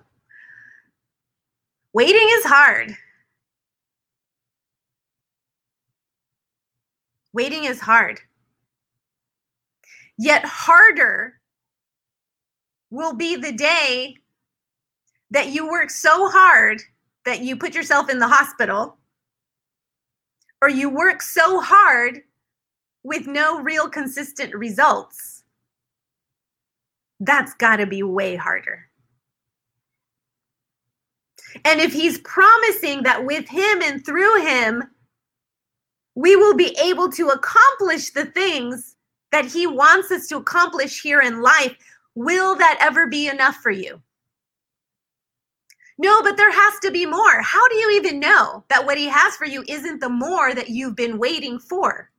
waiting 1.92 2.28
is 2.34 2.46
hard. 2.46 2.96
Waiting 7.34 7.64
is 7.64 7.82
hard. 7.82 8.20
Yet, 10.20 10.46
harder 10.46 11.40
will 12.92 13.14
be 13.16 13.38
the 13.38 13.52
day 13.52 14.18
that 15.32 15.48
you 15.48 15.68
work 15.68 15.90
so 15.90 16.30
hard 16.30 16.84
that 17.26 17.42
you 17.42 17.56
put 17.56 17.74
yourself 17.74 18.08
in 18.08 18.20
the 18.20 18.28
hospital, 18.28 18.98
or 20.62 20.70
you 20.70 20.92
work 20.92 21.24
so 21.24 21.60
hard 21.60 22.22
with 23.02 23.26
no 23.26 23.62
real 23.62 23.90
consistent 23.90 24.54
results. 24.54 25.44
That's 27.20 27.56
got 27.56 27.78
to 27.78 27.88
be 27.88 28.04
way 28.04 28.36
harder. 28.36 28.89
And 31.66 31.80
if 31.80 31.94
he's 31.94 32.20
promising 32.20 33.04
that 33.04 33.26
with 33.26 33.48
him 33.48 33.82
and 33.82 34.06
through 34.06 34.46
him, 34.46 34.84
we 36.16 36.36
will 36.36 36.56
be 36.56 36.78
able 36.82 37.10
to 37.12 37.30
accomplish 37.30 38.12
the 38.12 38.26
things 38.26 38.96
that 39.32 39.46
he 39.46 39.68
wants 39.68 40.12
us 40.12 40.28
to 40.28 40.38
accomplish 40.38 41.02
here 41.02 41.22
in 41.22 41.42
life, 41.42 41.76
will 42.16 42.56
that 42.56 42.78
ever 42.82 43.08
be 43.08 43.28
enough 43.28 43.58
for 43.58 43.72
you? 43.72 44.02
No, 45.98 46.24
but 46.24 46.38
there 46.38 46.52
has 46.52 46.80
to 46.80 46.92
be 46.92 47.06
more. 47.06 47.42
How 47.42 47.68
do 47.68 47.76
you 47.76 47.92
even 47.92 48.20
know 48.20 48.64
that 48.70 48.86
what 48.86 48.98
he 48.98 49.08
has 49.08 49.36
for 49.36 49.46
you 49.46 49.64
isn't 49.68 50.00
the 50.00 50.10
more 50.10 50.56
that 50.56 50.70
you've 50.70 50.96
been 50.96 51.18
waiting 51.18 51.60
for? 51.60 52.10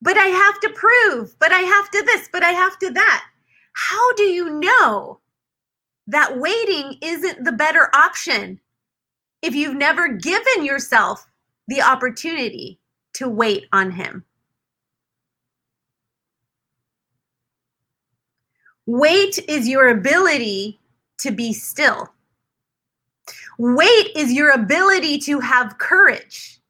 But 0.00 0.16
I 0.16 0.26
have 0.26 0.58
to 0.60 0.70
prove, 0.70 1.38
but 1.38 1.52
I 1.52 1.60
have 1.60 1.90
to 1.90 2.02
this, 2.04 2.28
but 2.32 2.42
I 2.42 2.50
have 2.50 2.78
to 2.80 2.90
that. 2.90 3.24
How 3.72 4.14
do 4.14 4.24
you 4.24 4.50
know 4.60 5.20
that 6.06 6.38
waiting 6.38 6.98
isn't 7.02 7.44
the 7.44 7.52
better 7.52 7.90
option 7.94 8.60
if 9.42 9.54
you've 9.54 9.76
never 9.76 10.08
given 10.08 10.64
yourself 10.64 11.26
the 11.68 11.82
opportunity 11.82 12.78
to 13.14 13.28
wait 13.28 13.66
on 13.72 13.90
Him? 13.92 14.24
Wait 18.86 19.38
is 19.48 19.68
your 19.68 19.88
ability 19.88 20.80
to 21.18 21.30
be 21.30 21.52
still. 21.52 22.12
Wait 23.58 24.08
is 24.16 24.32
your 24.32 24.50
ability 24.50 25.18
to 25.18 25.40
have 25.40 25.78
courage. 25.78 26.60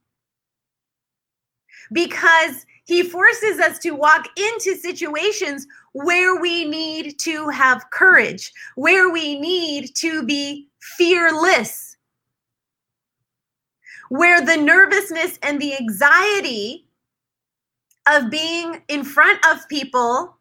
because 1.92 2.66
he 2.84 3.02
forces 3.02 3.60
us 3.60 3.78
to 3.80 3.92
walk 3.92 4.26
into 4.36 4.76
situations 4.76 5.66
where 5.92 6.40
we 6.40 6.64
need 6.64 7.18
to 7.20 7.48
have 7.48 7.90
courage, 7.90 8.52
where 8.74 9.10
we 9.10 9.38
need 9.38 9.94
to 9.96 10.24
be 10.24 10.68
fearless, 10.80 11.96
where 14.08 14.44
the 14.44 14.56
nervousness 14.56 15.38
and 15.42 15.60
the 15.60 15.76
anxiety 15.76 16.86
of 18.08 18.30
being 18.30 18.82
in 18.88 19.04
front 19.04 19.38
of 19.46 19.68
people 19.68 20.36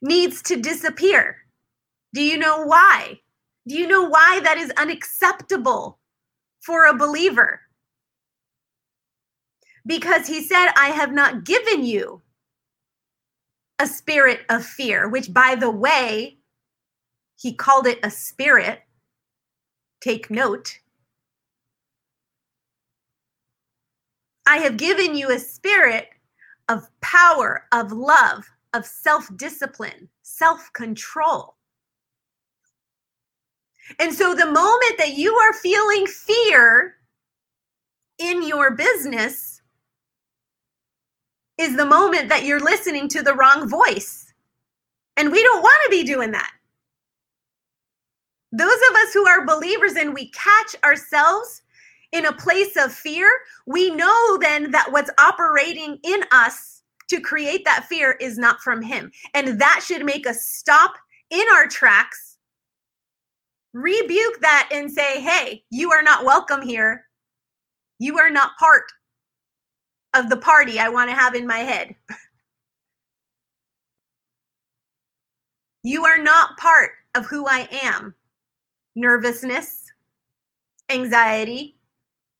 needs 0.00 0.42
to 0.42 0.56
disappear. 0.56 1.38
Do 2.12 2.22
you 2.22 2.38
know 2.38 2.64
why? 2.64 3.20
Do 3.66 3.74
you 3.74 3.88
know 3.88 4.04
why 4.04 4.40
that 4.44 4.58
is 4.58 4.70
unacceptable 4.76 5.98
for 6.60 6.84
a 6.84 6.96
believer? 6.96 7.60
Because 9.86 10.26
he 10.26 10.42
said, 10.42 10.68
I 10.76 10.88
have 10.88 11.12
not 11.12 11.44
given 11.44 11.84
you 11.84 12.22
a 13.78 13.86
spirit 13.86 14.40
of 14.48 14.64
fear, 14.64 15.08
which, 15.08 15.32
by 15.32 15.54
the 15.54 15.70
way, 15.70 16.38
he 17.36 17.54
called 17.54 17.86
it 17.86 17.98
a 18.02 18.10
spirit. 18.10 18.82
Take 20.00 20.30
note. 20.30 20.78
I 24.46 24.58
have 24.58 24.76
given 24.76 25.14
you 25.14 25.30
a 25.30 25.38
spirit 25.38 26.08
of 26.68 26.88
power, 27.00 27.66
of 27.72 27.92
love, 27.92 28.44
of 28.72 28.86
self 28.86 29.28
discipline, 29.36 30.08
self 30.22 30.70
control. 30.72 31.56
And 33.98 34.12
so 34.12 34.34
the 34.34 34.46
moment 34.46 34.98
that 34.98 35.14
you 35.16 35.34
are 35.34 35.52
feeling 35.54 36.06
fear 36.06 36.96
in 38.18 38.42
your 38.42 38.70
business 38.70 39.53
is 41.58 41.76
the 41.76 41.86
moment 41.86 42.28
that 42.28 42.44
you're 42.44 42.60
listening 42.60 43.08
to 43.08 43.22
the 43.22 43.34
wrong 43.34 43.68
voice. 43.68 44.32
And 45.16 45.30
we 45.30 45.42
don't 45.42 45.62
want 45.62 45.80
to 45.84 45.90
be 45.90 46.02
doing 46.02 46.32
that. 46.32 46.50
Those 48.52 48.78
of 48.90 48.96
us 48.96 49.12
who 49.12 49.26
are 49.26 49.46
believers 49.46 49.94
and 49.94 50.14
we 50.14 50.30
catch 50.30 50.76
ourselves 50.84 51.62
in 52.12 52.26
a 52.26 52.32
place 52.32 52.76
of 52.76 52.92
fear, 52.92 53.28
we 53.66 53.90
know 53.90 54.38
then 54.40 54.70
that 54.70 54.90
what's 54.90 55.10
operating 55.18 55.98
in 56.04 56.22
us 56.30 56.82
to 57.08 57.20
create 57.20 57.64
that 57.64 57.86
fear 57.88 58.12
is 58.20 58.38
not 58.38 58.60
from 58.60 58.80
Him. 58.80 59.10
And 59.34 59.60
that 59.60 59.80
should 59.84 60.04
make 60.04 60.26
us 60.26 60.48
stop 60.48 60.94
in 61.30 61.44
our 61.54 61.66
tracks, 61.66 62.38
rebuke 63.72 64.40
that, 64.40 64.68
and 64.72 64.90
say, 64.90 65.20
hey, 65.20 65.64
you 65.70 65.90
are 65.90 66.02
not 66.02 66.24
welcome 66.24 66.62
here. 66.62 67.06
You 67.98 68.18
are 68.18 68.30
not 68.30 68.56
part 68.58 68.84
of 70.14 70.28
the 70.28 70.36
party 70.36 70.78
I 70.78 70.88
want 70.88 71.10
to 71.10 71.16
have 71.16 71.34
in 71.34 71.46
my 71.46 71.58
head. 71.58 71.94
You 75.82 76.04
are 76.06 76.18
not 76.18 76.56
part 76.56 76.92
of 77.14 77.26
who 77.26 77.46
I 77.46 77.68
am. 77.70 78.14
Nervousness, 78.96 79.82
anxiety, 80.88 81.76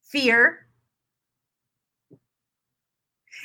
fear. 0.03 0.67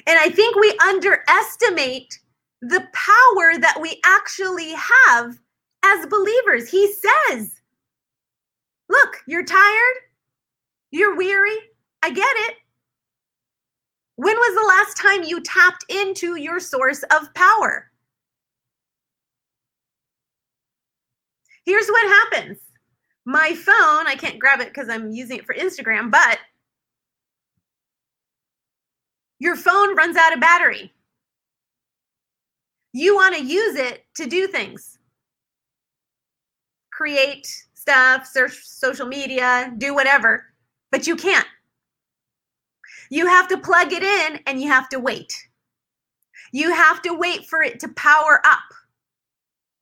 And 0.08 0.18
I 0.18 0.30
think 0.30 0.56
we 0.56 0.78
underestimate 0.88 2.20
the 2.62 2.88
power 2.94 3.58
that 3.60 3.80
we 3.82 4.00
actually 4.06 4.74
have 4.74 5.38
as 5.84 6.06
believers. 6.08 6.70
He 6.70 6.94
says, 6.94 7.60
Look, 8.88 9.18
you're 9.28 9.46
tired, 9.46 9.96
you're 10.92 11.16
weary. 11.16 11.58
I 12.02 12.12
get 12.12 12.36
it. 12.38 12.56
When 14.20 14.36
was 14.36 14.54
the 14.54 14.68
last 14.68 14.98
time 14.98 15.24
you 15.24 15.40
tapped 15.40 15.86
into 15.88 16.36
your 16.36 16.60
source 16.60 17.04
of 17.04 17.34
power? 17.36 17.90
Here's 21.66 21.88
what 21.88 22.06
happens 22.06 22.58
my 23.24 23.54
phone, 23.54 24.08
I 24.08 24.18
can't 24.20 24.38
grab 24.38 24.60
it 24.60 24.74
because 24.74 24.90
I'm 24.90 25.12
using 25.12 25.38
it 25.38 25.46
for 25.46 25.56
Instagram, 25.56 26.12
but 26.12 26.38
your 29.40 29.56
phone 29.56 29.96
runs 29.96 30.18
out 30.18 30.34
of 30.34 30.42
battery. 30.42 30.92
You 32.92 33.16
want 33.16 33.38
to 33.38 33.42
use 33.42 33.78
it 33.78 34.04
to 34.16 34.26
do 34.26 34.48
things, 34.48 34.98
create 36.92 37.48
stuff, 37.74 38.28
search 38.28 38.60
social 38.66 39.08
media, 39.08 39.74
do 39.78 39.96
whatever, 39.96 40.44
but 40.92 41.08
you 41.08 41.16
can't. 41.16 41.48
You 43.10 43.26
have 43.26 43.48
to 43.50 43.58
plug 43.58 43.92
it 43.92 44.04
in 44.04 44.40
and 44.46 44.62
you 44.62 44.68
have 44.70 44.88
to 44.90 45.00
wait. 45.00 45.34
You 46.52 46.74
have 46.74 47.02
to 47.04 47.14
wait 47.14 47.46
for 47.46 47.62
it 47.62 47.80
to 47.82 47.90
power 47.90 48.42
up 48.46 48.60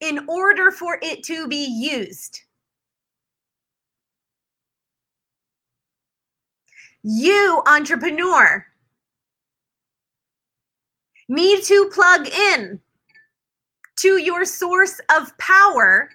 in 0.00 0.26
order 0.28 0.70
for 0.70 0.98
it 1.02 1.22
to 1.24 1.46
be 1.48 1.66
used. 1.66 2.40
You, 7.02 7.62
entrepreneur, 7.66 8.66
need 11.28 11.62
to 11.64 11.90
plug 11.92 12.28
in 12.28 12.80
to 13.96 14.18
your 14.18 14.44
source 14.44 15.00
of 15.14 15.36
power 15.38 16.10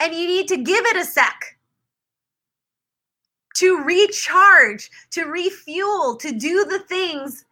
and 0.00 0.14
you 0.14 0.26
need 0.26 0.48
to 0.48 0.56
give 0.56 0.84
it 0.86 0.96
a 0.96 1.04
sec 1.04 1.58
to 3.62 3.80
recharge, 3.84 4.90
to 5.12 5.26
refuel, 5.26 6.16
to 6.16 6.32
do 6.32 6.64
the 6.64 6.80
things 6.80 7.44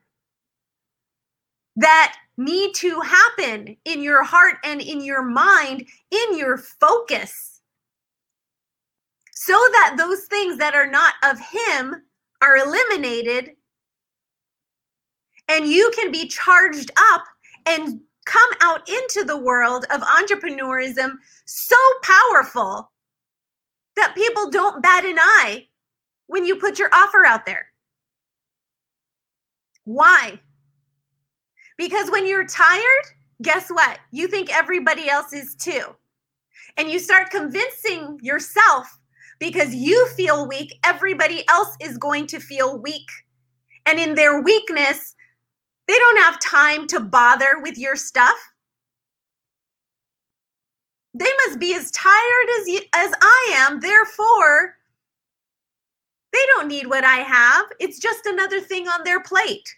that 1.76 2.16
need 2.36 2.74
to 2.74 3.00
happen 3.00 3.76
in 3.84 4.02
your 4.02 4.24
heart 4.24 4.56
and 4.64 4.80
in 4.80 5.00
your 5.00 5.22
mind, 5.22 5.86
in 6.10 6.36
your 6.36 6.58
focus, 6.58 7.60
so 9.30 9.52
that 9.52 9.94
those 9.96 10.24
things 10.24 10.58
that 10.58 10.74
are 10.74 10.90
not 10.90 11.14
of 11.22 11.38
Him 11.38 12.02
are 12.42 12.56
eliminated 12.56 13.52
and 15.46 15.64
you 15.64 15.92
can 15.94 16.10
be 16.10 16.26
charged 16.26 16.90
up 17.12 17.22
and 17.66 18.00
come 18.24 18.50
out 18.62 18.88
into 18.88 19.22
the 19.24 19.38
world 19.38 19.84
of 19.94 20.00
entrepreneurism 20.00 21.12
so 21.44 21.76
powerful 22.02 22.90
that 23.94 24.16
people 24.16 24.50
don't 24.50 24.82
bat 24.82 25.04
an 25.04 25.16
eye 25.16 25.68
when 26.30 26.44
you 26.44 26.54
put 26.54 26.78
your 26.78 26.90
offer 26.94 27.26
out 27.26 27.44
there. 27.44 27.66
Why? 29.84 30.38
Because 31.76 32.08
when 32.08 32.24
you're 32.24 32.46
tired, 32.46 33.04
guess 33.42 33.68
what? 33.68 33.98
You 34.12 34.28
think 34.28 34.54
everybody 34.56 35.10
else 35.10 35.32
is 35.32 35.56
too. 35.56 35.82
And 36.76 36.88
you 36.88 37.00
start 37.00 37.30
convincing 37.30 38.20
yourself 38.22 38.86
because 39.40 39.74
you 39.74 40.06
feel 40.10 40.46
weak, 40.46 40.72
everybody 40.84 41.42
else 41.48 41.74
is 41.80 41.98
going 41.98 42.28
to 42.28 42.38
feel 42.38 42.78
weak. 42.78 43.08
And 43.86 43.98
in 43.98 44.14
their 44.14 44.40
weakness, 44.40 45.16
they 45.88 45.98
don't 45.98 46.20
have 46.20 46.38
time 46.38 46.86
to 46.88 47.00
bother 47.00 47.60
with 47.60 47.76
your 47.76 47.96
stuff. 47.96 48.36
They 51.12 51.30
must 51.46 51.58
be 51.58 51.74
as 51.74 51.90
tired 51.90 52.48
as 52.60 52.68
you, 52.68 52.80
as 52.94 53.12
I 53.20 53.52
am. 53.56 53.80
Therefore, 53.80 54.76
they 56.32 56.40
don't 56.54 56.68
need 56.68 56.86
what 56.86 57.04
I 57.04 57.16
have. 57.16 57.66
It's 57.80 57.98
just 57.98 58.26
another 58.26 58.60
thing 58.60 58.88
on 58.88 59.02
their 59.04 59.20
plate. 59.20 59.68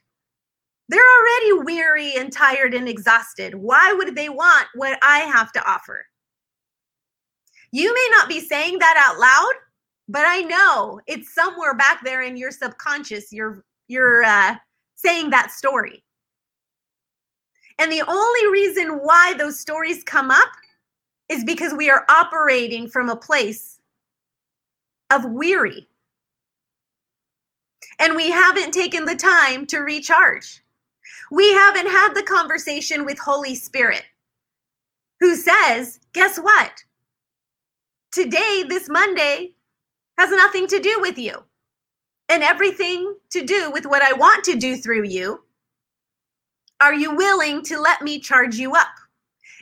They're 0.88 1.00
already 1.00 1.64
weary 1.64 2.16
and 2.16 2.32
tired 2.32 2.74
and 2.74 2.88
exhausted. 2.88 3.54
Why 3.54 3.94
would 3.96 4.14
they 4.14 4.28
want 4.28 4.66
what 4.74 4.98
I 5.02 5.20
have 5.20 5.52
to 5.52 5.70
offer? 5.70 6.04
You 7.70 7.94
may 7.94 8.08
not 8.10 8.28
be 8.28 8.40
saying 8.40 8.78
that 8.80 9.02
out 9.08 9.18
loud, 9.18 9.52
but 10.08 10.24
I 10.26 10.42
know 10.42 11.00
it's 11.06 11.34
somewhere 11.34 11.74
back 11.74 12.04
there 12.04 12.22
in 12.22 12.36
your 12.36 12.50
subconscious. 12.50 13.32
You're 13.32 13.64
you're 13.88 14.22
uh, 14.22 14.56
saying 14.94 15.30
that 15.30 15.50
story. 15.50 16.02
And 17.78 17.90
the 17.90 18.02
only 18.06 18.52
reason 18.52 18.98
why 19.02 19.34
those 19.38 19.58
stories 19.58 20.04
come 20.04 20.30
up 20.30 20.50
is 21.28 21.44
because 21.44 21.72
we 21.72 21.88
are 21.88 22.04
operating 22.10 22.88
from 22.88 23.08
a 23.08 23.16
place 23.16 23.80
of 25.10 25.24
weary 25.24 25.88
and 27.98 28.16
we 28.16 28.30
haven't 28.30 28.72
taken 28.72 29.04
the 29.04 29.16
time 29.16 29.66
to 29.66 29.78
recharge. 29.78 30.62
We 31.30 31.52
haven't 31.52 31.88
had 31.88 32.14
the 32.14 32.22
conversation 32.22 33.04
with 33.04 33.18
Holy 33.18 33.54
Spirit 33.54 34.04
who 35.20 35.36
says, 35.36 36.00
guess 36.12 36.36
what? 36.36 36.84
Today, 38.10 38.64
this 38.68 38.88
Monday, 38.88 39.52
has 40.18 40.30
nothing 40.30 40.66
to 40.66 40.78
do 40.78 40.98
with 41.00 41.16
you 41.16 41.42
and 42.28 42.42
everything 42.42 43.14
to 43.30 43.44
do 43.44 43.70
with 43.70 43.86
what 43.86 44.02
I 44.02 44.12
want 44.12 44.44
to 44.44 44.56
do 44.56 44.76
through 44.76 45.04
you. 45.04 45.42
Are 46.80 46.94
you 46.94 47.14
willing 47.14 47.62
to 47.62 47.80
let 47.80 48.02
me 48.02 48.18
charge 48.18 48.56
you 48.56 48.74
up? 48.74 48.88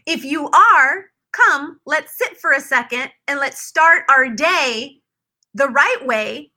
If 0.06 0.24
you 0.24 0.48
are, 0.48 1.06
come, 1.32 1.78
let's 1.84 2.16
sit 2.16 2.38
for 2.38 2.52
a 2.52 2.60
second 2.60 3.10
and 3.28 3.38
let's 3.38 3.60
start 3.60 4.04
our 4.08 4.28
day 4.28 5.00
the 5.54 5.68
right 5.68 6.06
way 6.06 6.50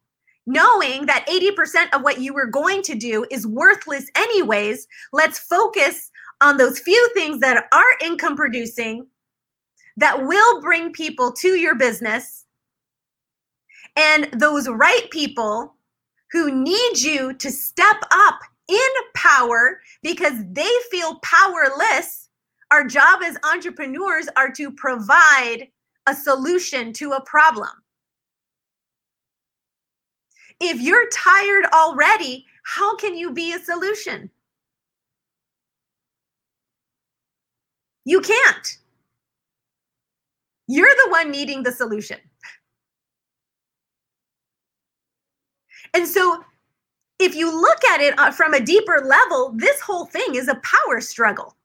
knowing 0.46 1.06
that 1.06 1.28
80% 1.28 1.94
of 1.94 2.02
what 2.02 2.20
you 2.20 2.34
were 2.34 2.48
going 2.48 2.82
to 2.84 2.96
do 2.96 3.26
is 3.32 3.48
worthless 3.48 4.10
anyways, 4.16 4.88
let's 5.12 5.40
focus 5.40 6.12
on 6.42 6.58
those 6.58 6.80
few 6.80 7.10
things 7.14 7.40
that 7.40 7.66
are 7.72 8.06
income 8.08 8.36
producing 8.36 9.08
that 9.98 10.26
will 10.26 10.62
bring 10.62 10.92
people 10.92 11.32
to 11.32 11.50
your 11.50 11.76
business 11.76 12.46
and 13.96 14.30
those 14.34 14.68
right 14.68 15.08
people 15.12 15.76
who 16.32 16.52
need 16.52 17.00
you 17.00 17.34
to 17.34 17.52
step 17.52 17.98
up 18.12 18.40
in 18.68 18.90
power 19.14 19.80
because 20.02 20.34
they 20.52 20.70
feel 20.90 21.20
powerless. 21.20 22.30
Our 22.72 22.88
job 22.88 23.22
as 23.24 23.38
entrepreneurs 23.44 24.28
are 24.36 24.52
to 24.54 24.72
provide 24.72 25.68
a 26.08 26.16
solution 26.16 26.92
to 26.94 27.12
a 27.12 27.24
problem. 27.24 27.70
If 30.66 30.80
you're 30.80 31.10
tired 31.10 31.66
already, 31.74 32.46
how 32.64 32.96
can 32.96 33.18
you 33.18 33.34
be 33.34 33.52
a 33.52 33.60
solution? 33.60 34.30
You 38.06 38.22
can't. 38.22 38.78
You're 40.70 40.96
the 41.04 41.12
one 41.12 41.32
needing 41.32 41.64
the 41.64 41.74
solution. 41.74 42.18
And 45.94 46.08
so, 46.08 46.46
if 47.20 47.36
you 47.36 47.54
look 47.54 47.84
at 47.84 48.00
it 48.00 48.18
uh, 48.18 48.32
from 48.32 48.54
a 48.54 48.62
deeper 48.62 49.02
level, 49.06 49.52
this 49.58 49.82
whole 49.82 50.06
thing 50.06 50.36
is 50.36 50.48
a 50.48 50.62
power 50.64 51.02
struggle. 51.02 51.58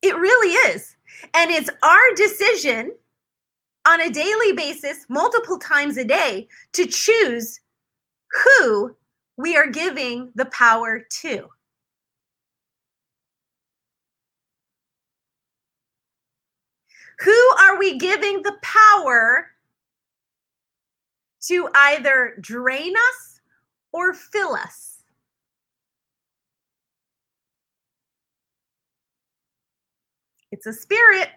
It 0.00 0.14
really 0.14 0.54
is. 0.72 0.94
And 1.34 1.50
it's 1.50 1.70
our 1.82 2.14
decision 2.14 2.92
on 3.86 4.00
a 4.00 4.10
daily 4.10 4.52
basis, 4.52 5.06
multiple 5.08 5.58
times 5.58 5.96
a 5.96 6.04
day, 6.04 6.48
to 6.72 6.86
choose 6.86 7.60
who 8.44 8.94
we 9.36 9.56
are 9.56 9.66
giving 9.66 10.30
the 10.34 10.46
power 10.46 11.00
to. 11.20 11.48
Who 17.20 17.50
are 17.60 17.78
we 17.78 17.98
giving 17.98 18.42
the 18.42 18.56
power 18.62 19.48
to 21.42 21.68
either 21.74 22.36
drain 22.40 22.94
us 22.96 23.40
or 23.92 24.12
fill 24.12 24.54
us? 24.54 25.02
It's 30.50 30.66
a 30.66 30.72
spirit. 30.72 31.28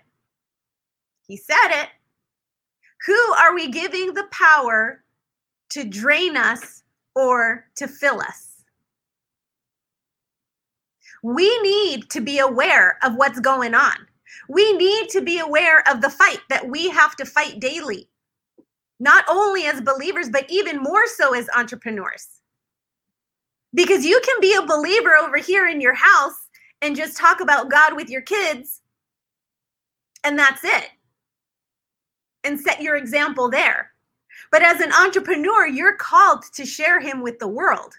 He 1.27 1.37
said 1.37 1.69
it. 1.69 1.89
Who 3.05 3.33
are 3.33 3.53
we 3.53 3.69
giving 3.69 4.13
the 4.13 4.27
power 4.31 5.03
to 5.71 5.83
drain 5.83 6.37
us 6.37 6.83
or 7.15 7.65
to 7.75 7.87
fill 7.87 8.19
us? 8.19 8.63
We 11.21 11.59
need 11.61 12.09
to 12.11 12.21
be 12.21 12.39
aware 12.39 12.97
of 13.03 13.15
what's 13.15 13.39
going 13.39 13.75
on. 13.75 13.95
We 14.49 14.73
need 14.73 15.09
to 15.09 15.21
be 15.21 15.39
aware 15.39 15.87
of 15.89 16.01
the 16.01 16.09
fight 16.09 16.39
that 16.49 16.67
we 16.67 16.89
have 16.89 17.15
to 17.17 17.25
fight 17.25 17.59
daily, 17.59 18.09
not 18.99 19.25
only 19.29 19.65
as 19.65 19.81
believers, 19.81 20.29
but 20.29 20.45
even 20.49 20.81
more 20.81 21.07
so 21.07 21.33
as 21.33 21.49
entrepreneurs. 21.55 22.27
Because 23.73 24.05
you 24.05 24.19
can 24.23 24.39
be 24.39 24.53
a 24.53 24.65
believer 24.65 25.15
over 25.15 25.37
here 25.37 25.67
in 25.67 25.81
your 25.81 25.95
house 25.95 26.47
and 26.81 26.95
just 26.95 27.17
talk 27.17 27.39
about 27.39 27.71
God 27.71 27.95
with 27.95 28.09
your 28.09 28.21
kids, 28.21 28.81
and 30.23 30.37
that's 30.37 30.63
it 30.63 30.89
and 32.45 32.59
set 32.59 32.81
your 32.81 32.95
example 32.95 33.49
there. 33.49 33.91
But 34.51 34.61
as 34.61 34.79
an 34.79 34.93
entrepreneur, 34.93 35.67
you're 35.67 35.95
called 35.95 36.43
to 36.53 36.65
share 36.65 36.99
him 36.99 37.21
with 37.21 37.39
the 37.39 37.47
world. 37.47 37.93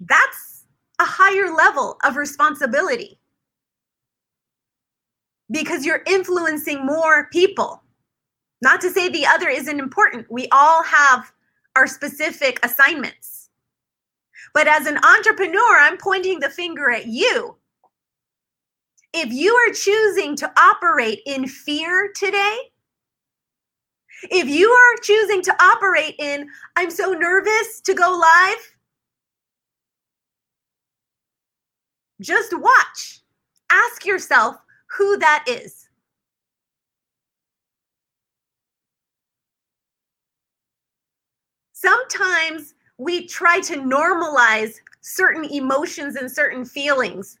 That's 0.00 0.64
a 1.00 1.04
higher 1.04 1.52
level 1.52 1.98
of 2.04 2.16
responsibility 2.16 3.18
because 5.50 5.84
you're 5.84 6.02
influencing 6.06 6.84
more 6.84 7.28
people. 7.32 7.82
Not 8.60 8.80
to 8.82 8.90
say 8.90 9.08
the 9.08 9.26
other 9.26 9.48
isn't 9.48 9.80
important. 9.80 10.30
We 10.30 10.48
all 10.52 10.82
have 10.82 11.32
our 11.76 11.86
specific 11.86 12.58
assignments. 12.64 13.50
But 14.52 14.66
as 14.66 14.86
an 14.86 14.98
entrepreneur, 14.98 15.78
I'm 15.78 15.96
pointing 15.96 16.40
the 16.40 16.50
finger 16.50 16.90
at 16.90 17.06
you 17.06 17.57
if 19.20 19.32
you 19.32 19.52
are 19.52 19.72
choosing 19.74 20.36
to 20.36 20.52
operate 20.56 21.22
in 21.26 21.48
fear 21.48 22.12
today, 22.14 22.56
if 24.30 24.48
you 24.48 24.70
are 24.70 24.96
choosing 25.02 25.42
to 25.42 25.62
operate 25.62 26.14
in, 26.18 26.48
I'm 26.76 26.90
so 26.90 27.12
nervous 27.12 27.80
to 27.82 27.94
go 27.94 28.10
live, 28.10 28.74
just 32.20 32.56
watch. 32.58 33.20
Ask 33.70 34.06
yourself 34.06 34.56
who 34.86 35.18
that 35.18 35.44
is. 35.48 35.88
Sometimes 41.72 42.74
we 42.98 43.26
try 43.26 43.60
to 43.60 43.76
normalize 43.76 44.76
certain 45.00 45.44
emotions 45.44 46.16
and 46.16 46.30
certain 46.30 46.64
feelings 46.64 47.38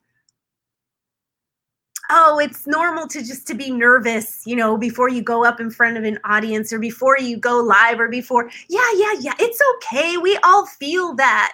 oh 2.10 2.38
it's 2.38 2.66
normal 2.66 3.06
to 3.06 3.22
just 3.22 3.46
to 3.46 3.54
be 3.54 3.70
nervous 3.70 4.42
you 4.46 4.56
know 4.56 4.76
before 4.76 5.08
you 5.08 5.22
go 5.22 5.44
up 5.44 5.60
in 5.60 5.70
front 5.70 5.96
of 5.96 6.04
an 6.04 6.18
audience 6.24 6.72
or 6.72 6.78
before 6.78 7.18
you 7.18 7.36
go 7.36 7.60
live 7.60 8.00
or 8.00 8.08
before 8.08 8.50
yeah 8.68 8.90
yeah 8.96 9.12
yeah 9.20 9.34
it's 9.38 9.60
okay 9.76 10.16
we 10.16 10.36
all 10.42 10.66
feel 10.66 11.14
that. 11.14 11.52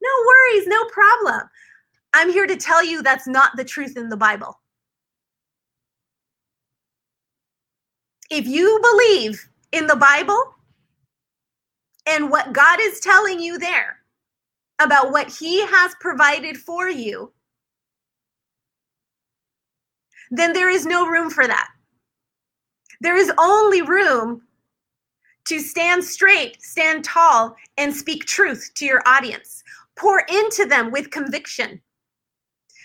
No 0.00 0.10
worries 0.26 0.66
no 0.66 0.84
problem. 0.86 1.48
I'm 2.14 2.30
here 2.30 2.46
to 2.46 2.56
tell 2.56 2.84
you 2.84 3.02
that's 3.02 3.26
not 3.26 3.52
the 3.56 3.64
truth 3.64 3.96
in 3.96 4.08
the 4.08 4.16
bible. 4.16 4.58
If 8.30 8.46
you 8.46 8.80
believe 8.82 9.48
in 9.72 9.86
the 9.86 9.96
bible 9.96 10.42
and 12.06 12.30
what 12.30 12.52
god 12.52 12.78
is 12.80 13.00
telling 13.00 13.40
you 13.40 13.58
there 13.58 13.98
about 14.80 15.12
what 15.12 15.30
he 15.30 15.60
has 15.66 15.94
provided 16.00 16.56
for 16.56 16.88
you 16.88 17.32
then 20.32 20.54
there 20.54 20.70
is 20.70 20.86
no 20.86 21.06
room 21.06 21.28
for 21.28 21.46
that. 21.46 21.68
There 23.02 23.16
is 23.16 23.30
only 23.38 23.82
room 23.82 24.42
to 25.44 25.60
stand 25.60 26.02
straight, 26.02 26.60
stand 26.62 27.04
tall, 27.04 27.54
and 27.76 27.94
speak 27.94 28.24
truth 28.24 28.70
to 28.76 28.86
your 28.86 29.02
audience. 29.04 29.62
Pour 29.94 30.20
into 30.20 30.64
them 30.64 30.90
with 30.90 31.10
conviction. 31.10 31.82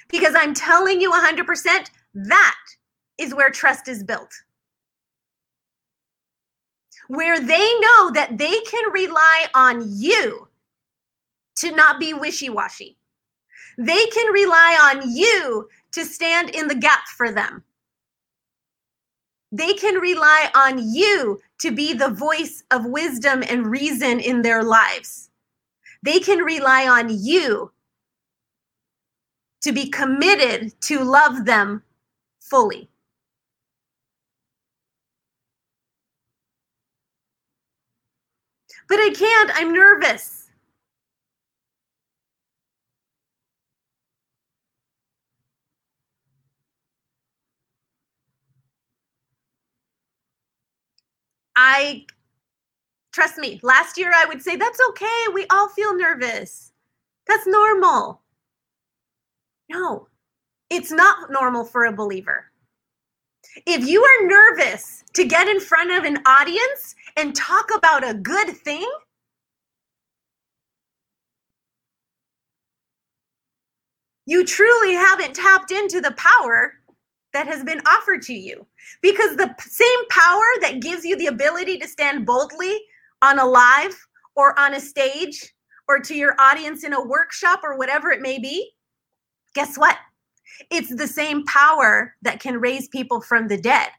Because 0.10 0.36
I'm 0.36 0.54
telling 0.54 1.00
you 1.00 1.10
100%, 1.10 1.90
that 2.16 2.56
is 3.18 3.34
where 3.34 3.50
trust 3.50 3.88
is 3.88 4.04
built. 4.04 4.34
Where 7.08 7.40
they 7.40 7.80
know 7.80 8.12
that 8.12 8.38
they 8.38 8.60
can 8.70 8.92
rely 8.92 9.46
on 9.54 9.86
you 9.88 10.50
to 11.60 11.72
not 11.72 11.98
be 11.98 12.14
wishy 12.14 12.50
washy. 12.50 12.98
They 13.78 14.06
can 14.08 14.34
rely 14.34 14.92
on 14.94 15.16
you 15.16 15.70
to 15.98 16.06
stand 16.06 16.52
in 16.52 16.68
the 16.68 16.76
gap 16.76 17.08
for 17.18 17.32
them. 17.32 17.64
They 19.52 19.74
can 19.74 19.96
rely 19.96 20.52
on 20.54 20.94
you 20.94 21.42
to 21.60 21.72
be 21.72 21.94
the 21.94 22.10
voice 22.10 22.64
of 22.70 22.86
wisdom 22.86 23.44
and 23.50 23.66
reason 23.66 24.20
in 24.20 24.44
their 24.44 24.62
lives. 24.62 25.32
They 26.04 26.20
can 26.20 26.40
rely 26.40 26.88
on 26.88 27.10
you 27.10 27.72
to 29.62 29.72
be 29.72 29.90
committed 29.90 30.80
to 30.82 31.04
love 31.04 31.46
them 31.46 31.82
fully. 32.42 32.88
But 38.88 39.00
I 39.00 39.10
can't, 39.10 39.52
I'm 39.56 39.74
nervous. 39.74 40.37
I 51.58 52.06
trust 53.12 53.40
me, 53.40 53.60
last 53.64 53.98
year 53.98 54.12
I 54.16 54.26
would 54.26 54.44
say 54.44 54.56
that's 54.56 54.80
okay. 54.90 55.24
We 55.34 55.48
all 55.50 55.68
feel 55.70 55.98
nervous. 55.98 56.72
That's 57.28 57.48
normal. 57.48 58.22
No, 59.70 60.08
it's 60.70 60.92
not 60.92 61.32
normal 61.32 61.66
for 61.66 61.86
a 61.86 61.92
believer. 61.92 62.46
If 63.66 63.88
you 63.88 64.04
are 64.04 64.28
nervous 64.28 65.04
to 65.14 65.26
get 65.26 65.48
in 65.48 65.60
front 65.60 65.92
of 65.92 66.04
an 66.04 66.20
audience 66.28 66.96
and 67.16 67.36
talk 67.36 67.72
about 67.76 68.08
a 68.08 68.14
good 68.14 68.56
thing, 68.56 68.88
you 74.28 74.46
truly 74.46 74.94
haven't 74.94 75.34
tapped 75.34 75.72
into 75.72 76.02
the 76.02 76.12
power 76.12 76.74
that 77.38 77.46
has 77.46 77.64
been 77.64 77.82
offered 77.82 78.24
to 78.24 78.34
you. 78.34 78.66
Because 79.04 79.36
the 79.36 79.54
same 79.60 80.08
power 80.10 80.44
that 80.62 80.82
gives 80.82 81.06
you 81.06 81.16
the 81.16 81.28
ability 81.28 81.78
to 81.78 81.88
stand 81.88 82.26
boldly 82.26 82.76
on 83.22 83.38
a 83.38 83.46
live 83.46 83.96
or 84.36 84.60
on 84.60 84.74
a 84.74 84.80
stage 84.80 85.54
or 85.88 86.00
to 86.00 86.16
your 86.16 86.36
audience 86.40 86.84
in 86.84 86.94
a 86.94 87.06
workshop 87.06 87.60
or 87.64 87.78
whatever 87.78 88.10
it 88.10 88.22
may 88.24 88.40
be, 88.40 88.72
guess 89.54 89.78
what? 89.78 89.98
It's 90.72 90.96
the 90.96 91.06
same 91.08 91.46
power 91.46 92.16
that 92.24 92.40
can 92.40 92.60
raise 92.60 92.88
people 92.88 93.22
from 93.22 93.48
the 93.48 93.62
dead. 93.62 93.90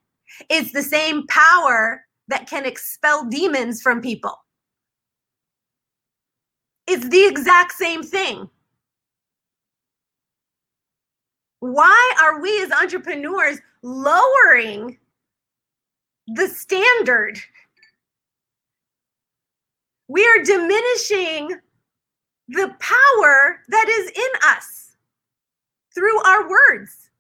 It's 0.50 0.72
the 0.72 0.82
same 0.82 1.24
power 1.28 2.04
that 2.26 2.50
can 2.50 2.66
expel 2.66 3.24
demons 3.24 3.80
from 3.80 4.00
people. 4.00 4.34
It's 6.88 7.08
the 7.08 7.24
exact 7.24 7.74
same 7.74 8.02
thing. 8.02 8.50
Why 11.60 12.14
are 12.22 12.40
we 12.40 12.62
as 12.62 12.70
entrepreneurs 12.70 13.58
lowering 13.82 14.98
the 16.28 16.48
standard? 16.48 17.38
We 20.06 20.26
are 20.26 20.42
diminishing 20.42 21.58
the 22.48 22.74
power 22.78 23.60
that 23.68 23.88
is 23.88 24.10
in 24.10 24.30
us 24.46 24.96
through 25.94 26.22
our 26.22 26.48
words 26.48 27.10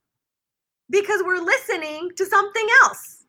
because 0.88 1.22
we're 1.24 1.44
listening 1.44 2.10
to 2.16 2.24
something 2.24 2.66
else. 2.84 3.26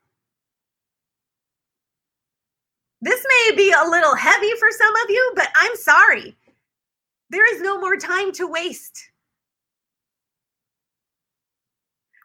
This 3.01 3.25
may 3.27 3.55
be 3.55 3.71
a 3.71 3.89
little 3.89 4.15
heavy 4.15 4.51
for 4.59 4.69
some 4.71 4.95
of 5.03 5.09
you, 5.09 5.31
but 5.35 5.49
I'm 5.55 5.75
sorry. 5.75 6.37
There 7.29 7.53
is 7.53 7.61
no 7.61 7.79
more 7.79 7.95
time 7.97 8.31
to 8.33 8.47
waste. 8.47 9.09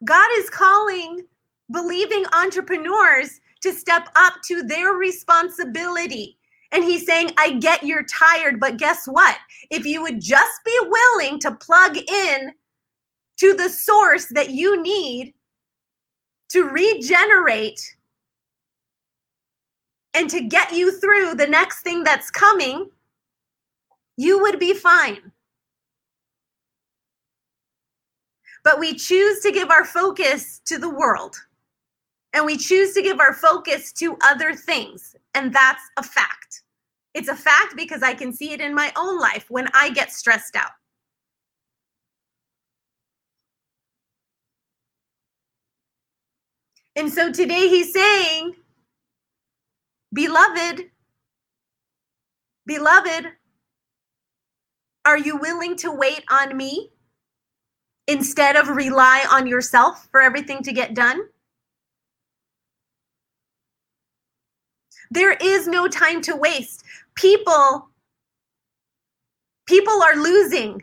God 0.04 0.28
is 0.36 0.50
calling 0.50 1.24
believing 1.72 2.24
entrepreneurs 2.34 3.40
to 3.62 3.72
step 3.72 4.08
up 4.16 4.34
to 4.44 4.62
their 4.62 4.92
responsibility. 4.92 6.36
And 6.72 6.84
he's 6.84 7.06
saying, 7.06 7.30
I 7.38 7.52
get 7.52 7.84
you're 7.84 8.04
tired, 8.04 8.60
but 8.60 8.76
guess 8.76 9.06
what? 9.06 9.36
If 9.70 9.86
you 9.86 10.02
would 10.02 10.20
just 10.20 10.64
be 10.64 10.78
willing 10.82 11.38
to 11.40 11.52
plug 11.52 11.96
in 11.96 12.52
to 13.38 13.54
the 13.54 13.68
source 13.68 14.26
that 14.26 14.50
you 14.50 14.82
need 14.82 15.34
to 16.50 16.64
regenerate 16.64 17.80
and 20.14 20.28
to 20.30 20.42
get 20.42 20.72
you 20.72 20.98
through 21.00 21.34
the 21.34 21.46
next 21.46 21.80
thing 21.80 22.04
that's 22.04 22.30
coming, 22.30 22.90
you 24.16 24.40
would 24.40 24.58
be 24.58 24.74
fine. 24.74 25.32
But 28.64 28.81
we 28.81 28.94
choose 28.94 29.40
to 29.40 29.53
give 29.53 29.70
our 29.70 29.85
focus 29.85 30.61
to 30.66 30.79
the 30.79 30.88
world 30.88 31.37
and 32.35 32.44
we 32.44 32.57
choose 32.57 32.92
to 32.94 33.03
give 33.03 33.20
our 33.20 33.33
focus 33.33 33.92
to 33.92 34.18
other 34.24 34.55
things. 34.55 35.14
And 35.35 35.55
that's 35.55 35.83
a 35.96 36.03
fact. 36.03 36.62
It's 37.14 37.29
a 37.29 37.37
fact 37.37 37.77
because 37.77 38.03
I 38.03 38.12
can 38.12 38.33
see 38.33 38.53
it 38.53 38.61
in 38.61 38.74
my 38.74 38.92
own 38.96 39.20
life 39.20 39.46
when 39.48 39.68
I 39.72 39.90
get 39.90 40.12
stressed 40.12 40.57
out. 40.57 40.72
And 46.96 47.12
so 47.12 47.31
today 47.31 47.68
he's 47.68 47.92
saying, 47.92 48.55
Beloved, 50.12 50.90
beloved, 52.66 53.27
are 55.05 55.18
you 55.18 55.37
willing 55.37 55.77
to 55.77 55.90
wait 55.90 56.24
on 56.31 56.57
me 56.57 56.90
instead 58.06 58.56
of 58.56 58.68
rely 58.68 59.24
on 59.30 59.46
yourself 59.46 60.08
for 60.10 60.20
everything 60.20 60.62
to 60.62 60.72
get 60.72 60.94
done? 60.94 61.20
There 65.10 65.32
is 65.32 65.68
no 65.68 65.88
time 65.88 66.20
to 66.22 66.36
waste. 66.36 66.84
People 67.14 67.88
people 69.66 70.02
are 70.02 70.16
losing. 70.16 70.82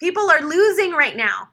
People 0.00 0.30
are 0.30 0.42
losing 0.42 0.92
right 0.92 1.16
now 1.16 1.48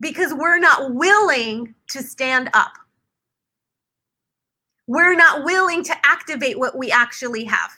because 0.00 0.32
we're 0.34 0.58
not 0.58 0.94
willing 0.94 1.74
to 1.90 2.02
stand 2.02 2.50
up 2.54 2.72
we're 4.88 5.14
not 5.14 5.44
willing 5.44 5.84
to 5.84 5.94
activate 6.02 6.58
what 6.58 6.76
we 6.76 6.90
actually 6.90 7.44
have. 7.44 7.70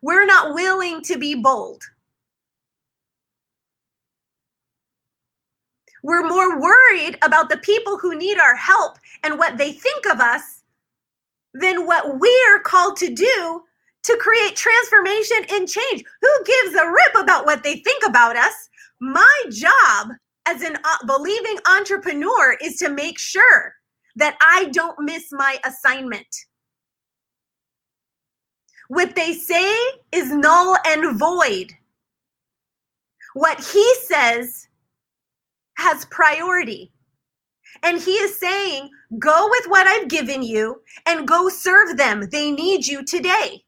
We're 0.00 0.24
not 0.24 0.54
willing 0.54 1.02
to 1.02 1.18
be 1.18 1.34
bold. 1.34 1.82
We're 6.02 6.26
more 6.26 6.60
worried 6.60 7.16
about 7.22 7.48
the 7.48 7.58
people 7.58 7.96
who 7.98 8.16
need 8.16 8.38
our 8.38 8.56
help 8.56 8.98
and 9.22 9.38
what 9.38 9.56
they 9.56 9.72
think 9.72 10.06
of 10.06 10.20
us 10.20 10.62
than 11.54 11.86
what 11.86 12.18
we're 12.18 12.60
called 12.60 12.96
to 12.98 13.14
do 13.14 13.62
to 14.04 14.16
create 14.20 14.56
transformation 14.56 15.44
and 15.50 15.68
change. 15.68 16.04
Who 16.20 16.44
gives 16.44 16.74
a 16.74 16.90
rip 16.90 17.14
about 17.22 17.46
what 17.46 17.62
they 17.62 17.76
think 17.76 18.02
about 18.04 18.36
us? 18.36 18.68
My 19.00 19.42
job 19.50 20.08
as 20.46 20.62
an 20.62 20.76
uh, 20.76 21.06
believing 21.06 21.56
entrepreneur 21.68 22.56
is 22.62 22.76
to 22.78 22.88
make 22.88 23.18
sure 23.18 23.74
that 24.16 24.36
I 24.40 24.70
don't 24.72 24.98
miss 25.00 25.28
my 25.30 25.58
assignment. 25.64 26.26
What 28.88 29.14
they 29.14 29.34
say 29.34 29.74
is 30.10 30.32
null 30.32 30.76
and 30.84 31.18
void. 31.18 31.72
What 33.34 33.58
he 33.60 33.94
says 34.02 34.68
has 35.82 36.04
priority. 36.06 36.92
And 37.82 38.00
he 38.00 38.12
is 38.12 38.38
saying, 38.38 38.90
go 39.18 39.48
with 39.50 39.66
what 39.66 39.86
I've 39.86 40.08
given 40.08 40.42
you 40.42 40.82
and 41.06 41.26
go 41.26 41.48
serve 41.48 41.96
them. 41.96 42.28
They 42.30 42.50
need 42.50 42.86
you 42.86 43.04
today. 43.04 43.64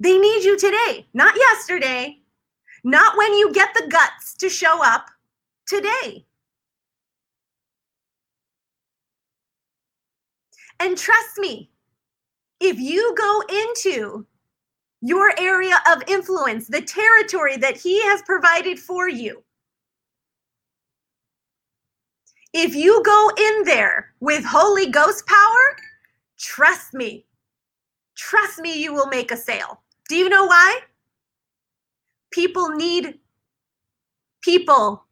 They 0.00 0.16
need 0.16 0.44
you 0.44 0.56
today, 0.56 1.06
not 1.12 1.34
yesterday, 1.36 2.18
not 2.84 3.16
when 3.16 3.34
you 3.34 3.52
get 3.52 3.70
the 3.74 3.88
guts 3.88 4.34
to 4.34 4.48
show 4.48 4.84
up 4.84 5.06
today. 5.66 6.24
And 10.80 10.96
trust 10.96 11.38
me, 11.38 11.70
if 12.60 12.78
you 12.78 13.14
go 13.16 13.42
into 13.48 14.26
your 15.00 15.32
area 15.38 15.80
of 15.90 16.02
influence, 16.08 16.66
the 16.66 16.82
territory 16.82 17.56
that 17.56 17.76
He 17.76 18.02
has 18.04 18.22
provided 18.22 18.78
for 18.78 19.08
you, 19.08 19.42
if 22.52 22.74
you 22.74 23.02
go 23.04 23.30
in 23.36 23.64
there 23.64 24.14
with 24.20 24.44
Holy 24.44 24.90
Ghost 24.90 25.26
power, 25.26 25.76
trust 26.38 26.94
me, 26.94 27.26
trust 28.16 28.58
me, 28.58 28.82
you 28.82 28.94
will 28.94 29.06
make 29.06 29.30
a 29.30 29.36
sale. 29.36 29.82
Do 30.08 30.16
you 30.16 30.28
know 30.28 30.46
why? 30.46 30.80
People 32.30 32.70
need 32.70 33.18
people 34.42 35.04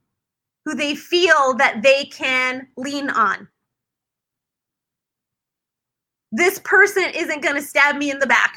who 0.65 0.75
they 0.75 0.95
feel 0.95 1.53
that 1.53 1.81
they 1.81 2.05
can 2.05 2.67
lean 2.75 3.09
on. 3.09 3.47
This 6.31 6.59
person 6.59 7.05
isn't 7.15 7.41
going 7.41 7.55
to 7.55 7.61
stab 7.61 7.95
me 7.95 8.11
in 8.11 8.19
the 8.19 8.27
back. 8.27 8.55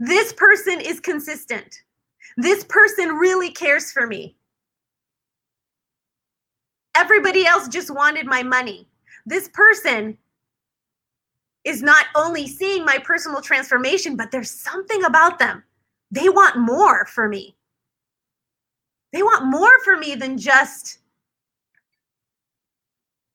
This 0.00 0.32
person 0.32 0.80
is 0.80 0.98
consistent. 0.98 1.82
This 2.38 2.64
person 2.64 3.10
really 3.10 3.50
cares 3.50 3.92
for 3.92 4.06
me. 4.06 4.34
Everybody 6.96 7.46
else 7.46 7.68
just 7.68 7.94
wanted 7.94 8.26
my 8.26 8.42
money. 8.42 8.88
This 9.26 9.48
person 9.48 10.16
is 11.64 11.82
not 11.82 12.06
only 12.14 12.46
seeing 12.48 12.84
my 12.84 12.96
personal 12.98 13.42
transformation, 13.42 14.16
but 14.16 14.30
there's 14.30 14.50
something 14.50 15.04
about 15.04 15.38
them. 15.38 15.62
They 16.10 16.30
want 16.30 16.56
more 16.56 17.04
for 17.04 17.28
me. 17.28 17.54
They 19.12 19.22
want 19.22 19.44
more 19.44 19.78
for 19.84 19.98
me 19.98 20.14
than 20.14 20.38
just 20.38 20.98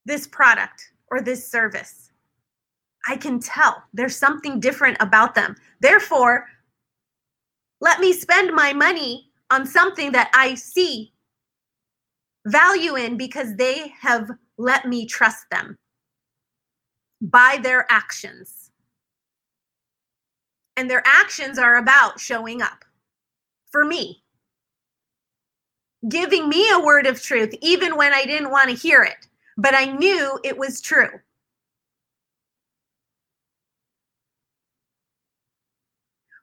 this 0.05 0.25
product 0.25 0.91
or 1.11 1.21
this 1.21 1.47
service. 1.47 2.11
I 3.07 3.17
can 3.17 3.39
tell 3.39 3.83
there's 3.93 4.15
something 4.15 4.59
different 4.59 4.97
about 4.99 5.35
them. 5.35 5.55
Therefore, 5.79 6.47
let 7.81 7.99
me 7.99 8.13
spend 8.13 8.53
my 8.53 8.73
money 8.73 9.29
on 9.51 9.65
something 9.65 10.11
that 10.13 10.31
I 10.33 10.55
see 10.55 11.13
value 12.45 12.95
in 12.95 13.17
because 13.17 13.55
they 13.55 13.93
have 13.99 14.29
let 14.57 14.87
me 14.87 15.05
trust 15.05 15.45
them 15.51 15.77
by 17.21 17.59
their 17.61 17.85
actions. 17.89 18.71
And 20.77 20.89
their 20.89 21.03
actions 21.05 21.57
are 21.57 21.75
about 21.75 22.19
showing 22.19 22.61
up 22.61 22.83
for 23.71 23.85
me, 23.85 24.23
giving 26.07 26.49
me 26.49 26.69
a 26.71 26.79
word 26.79 27.07
of 27.07 27.21
truth, 27.21 27.53
even 27.61 27.95
when 27.95 28.13
I 28.13 28.25
didn't 28.25 28.51
want 28.51 28.69
to 28.69 28.75
hear 28.75 29.01
it, 29.03 29.27
but 29.57 29.73
I 29.73 29.85
knew 29.85 30.39
it 30.43 30.57
was 30.57 30.81
true. 30.81 31.09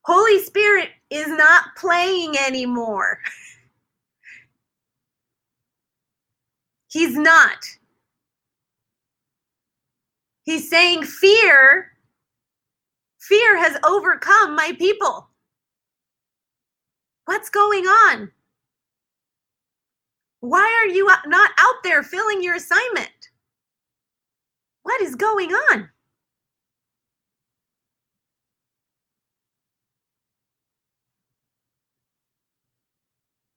Holy 0.05 0.43
Spirit 0.43 0.91
is 1.11 1.29
not 1.29 1.77
playing 1.77 2.37
anymore. 2.39 3.19
He's 6.89 7.17
not. 7.17 7.59
He's 10.45 10.69
saying, 10.69 11.05
Fear, 11.05 11.93
fear 13.21 13.57
has 13.57 13.79
overcome 13.85 14.57
my 14.57 14.73
people. 14.79 15.29
What's 17.25 17.49
going 17.49 17.85
on? 17.85 18.31
Why 20.41 20.83
are 20.83 20.89
you 20.89 21.07
not 21.27 21.51
out 21.59 21.77
there 21.85 22.03
filling 22.03 22.43
your 22.43 22.57
assignment? 22.57 23.09
What 24.83 25.01
is 25.01 25.15
going 25.15 25.53
on? 25.53 25.89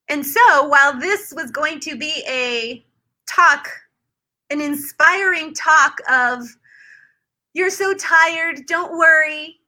And 0.08 0.26
so, 0.26 0.68
while 0.68 1.00
this 1.00 1.34
was 1.36 1.52
going 1.52 1.80
to 1.82 1.98
be 1.98 2.24
a 2.28 2.86
talk, 3.28 3.68
an 4.50 4.62
inspiring 4.62 5.54
talk 5.54 5.98
of, 6.10 6.44
you're 7.54 7.72
so 7.72 7.94
tired, 7.94 8.68
don't 8.68 8.98
worry, 8.98 9.60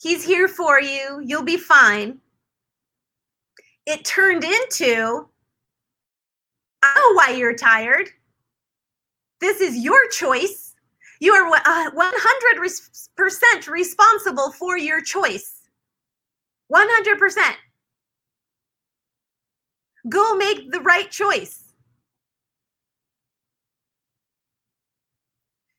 he's 0.00 0.24
here 0.24 0.48
for 0.48 0.80
you, 0.80 1.22
you'll 1.24 1.42
be 1.42 1.56
fine, 1.56 2.18
it 3.86 4.04
turned 4.04 4.44
into, 4.44 5.26
I 6.82 6.94
know 6.94 7.14
why 7.14 7.34
you're 7.36 7.56
tired. 7.56 8.08
This 9.40 9.60
is 9.60 9.76
your 9.78 10.08
choice. 10.10 10.74
You 11.18 11.32
are 11.32 11.50
100% 11.50 11.88
uh, 11.98 13.72
responsible 13.72 14.52
for 14.52 14.78
your 14.78 15.02
choice. 15.02 15.68
100%. 16.72 17.54
Go 20.08 20.36
make 20.36 20.72
the 20.72 20.80
right 20.80 21.10
choice. 21.10 21.64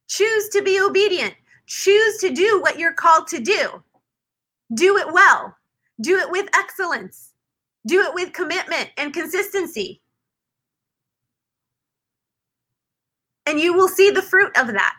Choose 0.08 0.50
to 0.50 0.62
be 0.62 0.80
obedient. 0.80 1.34
Choose 1.68 2.18
to 2.18 2.32
do 2.32 2.60
what 2.62 2.78
you're 2.78 2.94
called 2.94 3.28
to 3.30 3.40
do. 3.40 3.82
Do 4.74 4.98
it 4.98 5.12
well. 5.12 5.56
Do 6.02 6.18
it 6.18 6.30
with 6.30 6.50
excellence. 6.54 7.32
Do 7.88 8.02
it 8.02 8.14
with 8.14 8.34
commitment 8.34 8.90
and 8.98 9.14
consistency. 9.14 10.02
And 13.46 13.60
you 13.60 13.74
will 13.74 13.88
see 13.88 14.12
the 14.12 14.22
fruit 14.22 14.56
of 14.58 14.68
that. 14.68 14.96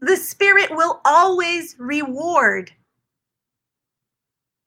The 0.00 0.16
Spirit 0.16 0.70
will 0.70 1.00
always 1.04 1.76
reward 1.78 2.72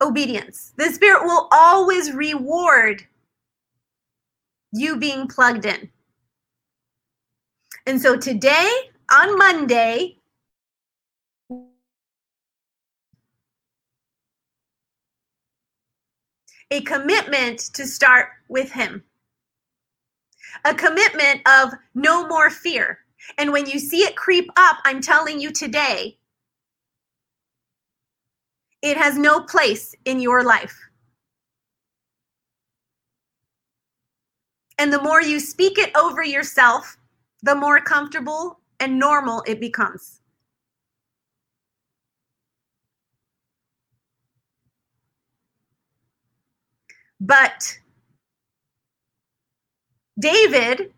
obedience. 0.01 0.73
The 0.77 0.91
Spirit 0.91 1.23
will 1.23 1.47
always 1.51 2.11
reward 2.11 3.05
you 4.71 4.97
being 4.97 5.27
plugged 5.27 5.65
in. 5.65 5.89
And 7.87 7.99
so 8.01 8.15
today, 8.17 8.71
on 9.11 9.37
Monday, 9.37 10.17
a 16.71 16.81
commitment 16.81 17.59
to 17.73 17.87
start 17.87 18.27
with 18.47 18.71
Him, 18.71 19.03
a 20.65 20.75
commitment 20.75 21.41
of 21.47 21.73
no 21.95 22.27
more 22.27 22.51
fear. 22.51 22.99
And 23.39 23.51
when 23.51 23.65
you 23.65 23.79
see 23.79 23.99
it 24.03 24.15
creep 24.15 24.49
up, 24.55 24.77
I'm 24.85 25.01
telling 25.01 25.39
you 25.41 25.51
today, 25.51 26.18
it 28.81 28.97
has 28.97 29.17
no 29.17 29.41
place 29.41 29.93
in 30.05 30.19
your 30.19 30.43
life. 30.43 30.75
And 34.77 34.93
the 34.93 35.01
more 35.01 35.21
you 35.21 35.39
speak 35.39 35.77
it 35.77 35.95
over 35.95 36.23
yourself, 36.23 36.97
the 37.43 37.55
more 37.55 37.81
comfortable 37.81 38.59
and 38.79 38.97
normal 38.97 39.43
it 39.45 39.59
becomes. 39.59 40.21
But 47.19 47.77
David, 50.17 50.93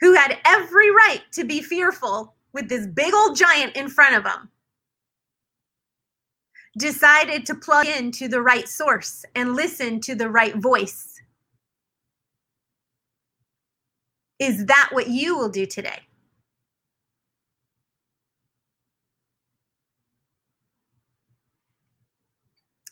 who 0.00 0.14
had 0.14 0.38
every 0.44 0.90
right 0.90 1.22
to 1.32 1.44
be 1.44 1.62
fearful 1.62 2.34
with 2.52 2.68
this 2.68 2.88
big 2.88 3.14
old 3.14 3.36
giant 3.36 3.76
in 3.76 3.88
front 3.88 4.16
of 4.16 4.24
him, 4.26 4.48
decided 6.76 7.46
to 7.46 7.54
plug 7.54 7.86
into 7.86 8.28
the 8.28 8.40
right 8.42 8.68
source 8.68 9.24
and 9.34 9.54
listen 9.54 10.00
to 10.00 10.14
the 10.14 10.28
right 10.28 10.56
voice. 10.56 11.20
Is 14.38 14.66
that 14.66 14.88
what 14.92 15.08
you 15.08 15.36
will 15.36 15.50
do 15.50 15.66
today? 15.66 16.00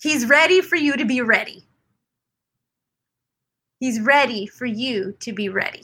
He's 0.01 0.27
ready 0.27 0.61
for 0.61 0.77
you 0.77 0.97
to 0.97 1.05
be 1.05 1.21
ready. 1.21 1.64
He's 3.81 4.01
ready 4.01 4.47
for 4.47 4.66
you 4.66 5.14
to 5.21 5.33
be 5.33 5.49
ready. 5.49 5.83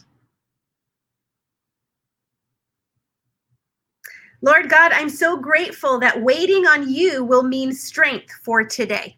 Lord 4.46 4.70
God, 4.70 4.92
I'm 4.92 5.10
so 5.10 5.36
grateful 5.36 5.98
that 5.98 6.22
waiting 6.22 6.68
on 6.68 6.88
you 6.88 7.24
will 7.24 7.42
mean 7.42 7.72
strength 7.72 8.30
for 8.44 8.62
today. 8.62 9.16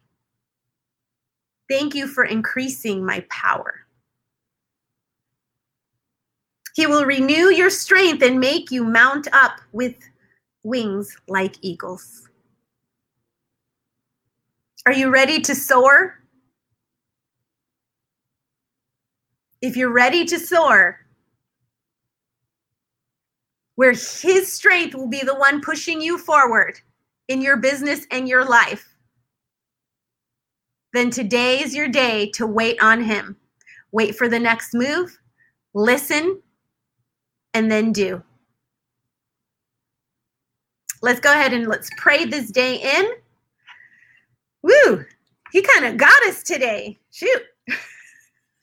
Thank 1.68 1.94
you 1.94 2.06
for 2.06 2.24
increasing 2.24 3.04
my 3.04 3.22
power. 3.28 3.74
He 6.76 6.86
will 6.86 7.04
renew 7.04 7.50
your 7.50 7.68
strength 7.68 8.22
and 8.22 8.40
make 8.40 8.70
you 8.70 8.82
mount 8.84 9.28
up 9.34 9.60
with 9.72 9.96
wings 10.62 11.14
like 11.28 11.56
eagles. 11.60 12.26
Are 14.86 14.94
you 14.94 15.10
ready 15.10 15.42
to 15.42 15.54
soar? 15.54 16.22
If 19.60 19.76
you're 19.76 19.92
ready 19.92 20.24
to 20.24 20.38
soar, 20.38 21.00
where 23.78 23.92
his 23.92 24.52
strength 24.52 24.92
will 24.92 25.06
be 25.06 25.20
the 25.20 25.36
one 25.36 25.60
pushing 25.60 26.00
you 26.00 26.18
forward 26.18 26.80
in 27.28 27.40
your 27.40 27.56
business 27.56 28.08
and 28.10 28.28
your 28.28 28.44
life, 28.44 28.96
then 30.94 31.10
today 31.10 31.62
is 31.62 31.76
your 31.76 31.86
day 31.86 32.28
to 32.34 32.44
wait 32.44 32.76
on 32.82 33.00
him. 33.00 33.36
Wait 33.92 34.16
for 34.16 34.28
the 34.28 34.38
next 34.38 34.74
move, 34.74 35.16
listen, 35.74 36.42
and 37.54 37.70
then 37.70 37.92
do. 37.92 38.20
Let's 41.00 41.20
go 41.20 41.30
ahead 41.30 41.52
and 41.52 41.68
let's 41.68 41.88
pray 41.96 42.24
this 42.24 42.50
day 42.50 42.80
in. 42.96 43.12
Woo! 44.62 45.04
He 45.52 45.62
kind 45.62 45.84
of 45.84 45.96
got 45.96 46.20
us 46.24 46.42
today. 46.42 46.98
Shoot. 47.12 47.42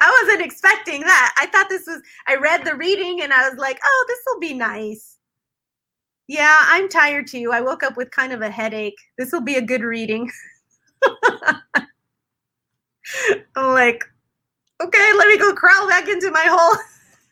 I 0.00 0.22
wasn't 0.22 0.44
expecting 0.44 1.00
that. 1.02 1.34
I 1.38 1.46
thought 1.46 1.68
this 1.68 1.86
was, 1.86 2.00
I 2.26 2.36
read 2.36 2.64
the 2.64 2.74
reading 2.74 3.22
and 3.22 3.32
I 3.32 3.48
was 3.48 3.58
like, 3.58 3.78
oh, 3.84 4.04
this 4.08 4.18
will 4.26 4.40
be 4.40 4.54
nice. 4.54 5.16
Yeah, 6.28 6.56
I'm 6.60 6.88
tired 6.88 7.26
too. 7.26 7.50
I 7.52 7.60
woke 7.60 7.82
up 7.82 7.96
with 7.96 8.10
kind 8.10 8.32
of 8.32 8.42
a 8.42 8.50
headache. 8.50 8.98
This 9.16 9.32
will 9.32 9.40
be 9.40 9.56
a 9.56 9.62
good 9.62 9.82
reading. 9.82 10.30
I'm 13.56 13.72
like, 13.72 14.04
okay, 14.82 15.12
let 15.16 15.28
me 15.28 15.38
go 15.38 15.54
crawl 15.54 15.88
back 15.88 16.08
into 16.08 16.30
my 16.30 16.44
hole. 16.46 16.76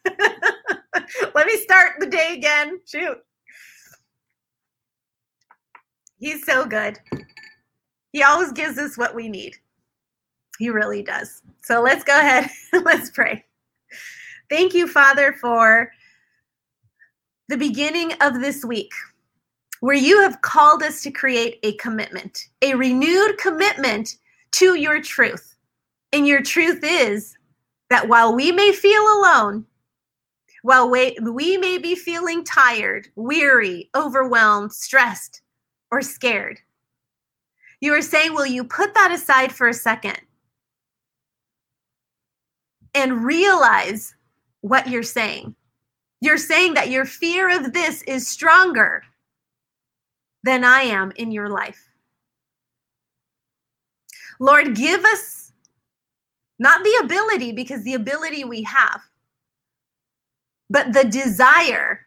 let 1.34 1.46
me 1.46 1.56
start 1.58 1.94
the 1.98 2.06
day 2.06 2.34
again. 2.36 2.80
Shoot. 2.86 3.18
He's 6.18 6.44
so 6.46 6.64
good. 6.64 6.98
He 8.12 8.22
always 8.22 8.52
gives 8.52 8.78
us 8.78 8.96
what 8.96 9.14
we 9.14 9.28
need. 9.28 9.56
He 10.58 10.70
really 10.70 11.02
does. 11.02 11.42
So 11.62 11.82
let's 11.82 12.04
go 12.04 12.18
ahead. 12.18 12.50
let's 12.84 13.10
pray. 13.10 13.44
Thank 14.48 14.74
you, 14.74 14.86
Father, 14.86 15.32
for 15.32 15.90
the 17.48 17.56
beginning 17.56 18.12
of 18.20 18.40
this 18.40 18.64
week 18.64 18.92
where 19.80 19.96
you 19.96 20.20
have 20.20 20.40
called 20.40 20.82
us 20.82 21.02
to 21.02 21.10
create 21.10 21.58
a 21.62 21.74
commitment, 21.74 22.48
a 22.62 22.74
renewed 22.74 23.38
commitment 23.38 24.16
to 24.52 24.74
your 24.74 25.00
truth. 25.00 25.54
And 26.12 26.26
your 26.26 26.42
truth 26.42 26.80
is 26.82 27.36
that 27.90 28.08
while 28.08 28.34
we 28.34 28.52
may 28.52 28.72
feel 28.72 29.02
alone, 29.02 29.66
while 30.62 30.90
we, 30.90 31.16
we 31.22 31.56
may 31.56 31.78
be 31.78 31.94
feeling 31.94 32.42
tired, 32.42 33.08
weary, 33.16 33.90
overwhelmed, 33.94 34.72
stressed, 34.72 35.42
or 35.90 36.02
scared, 36.02 36.58
you 37.80 37.92
are 37.92 38.02
saying, 38.02 38.34
Will 38.34 38.46
you 38.46 38.64
put 38.64 38.94
that 38.94 39.12
aside 39.12 39.52
for 39.52 39.68
a 39.68 39.74
second 39.74 40.18
and 42.96 43.24
realize 43.24 44.14
what 44.62 44.88
you're 44.88 45.02
saying. 45.02 45.54
You're 46.20 46.38
saying 46.38 46.74
that 46.74 46.90
your 46.90 47.04
fear 47.04 47.54
of 47.54 47.72
this 47.72 48.02
is 48.02 48.26
stronger 48.26 49.04
than 50.42 50.64
I 50.64 50.80
am 50.80 51.12
in 51.16 51.30
your 51.30 51.50
life. 51.50 51.88
Lord, 54.40 54.74
give 54.74 55.04
us 55.04 55.52
not 56.58 56.82
the 56.82 57.00
ability, 57.04 57.52
because 57.52 57.84
the 57.84 57.94
ability 57.94 58.44
we 58.44 58.62
have, 58.62 59.02
but 60.70 60.94
the 60.94 61.04
desire 61.04 62.00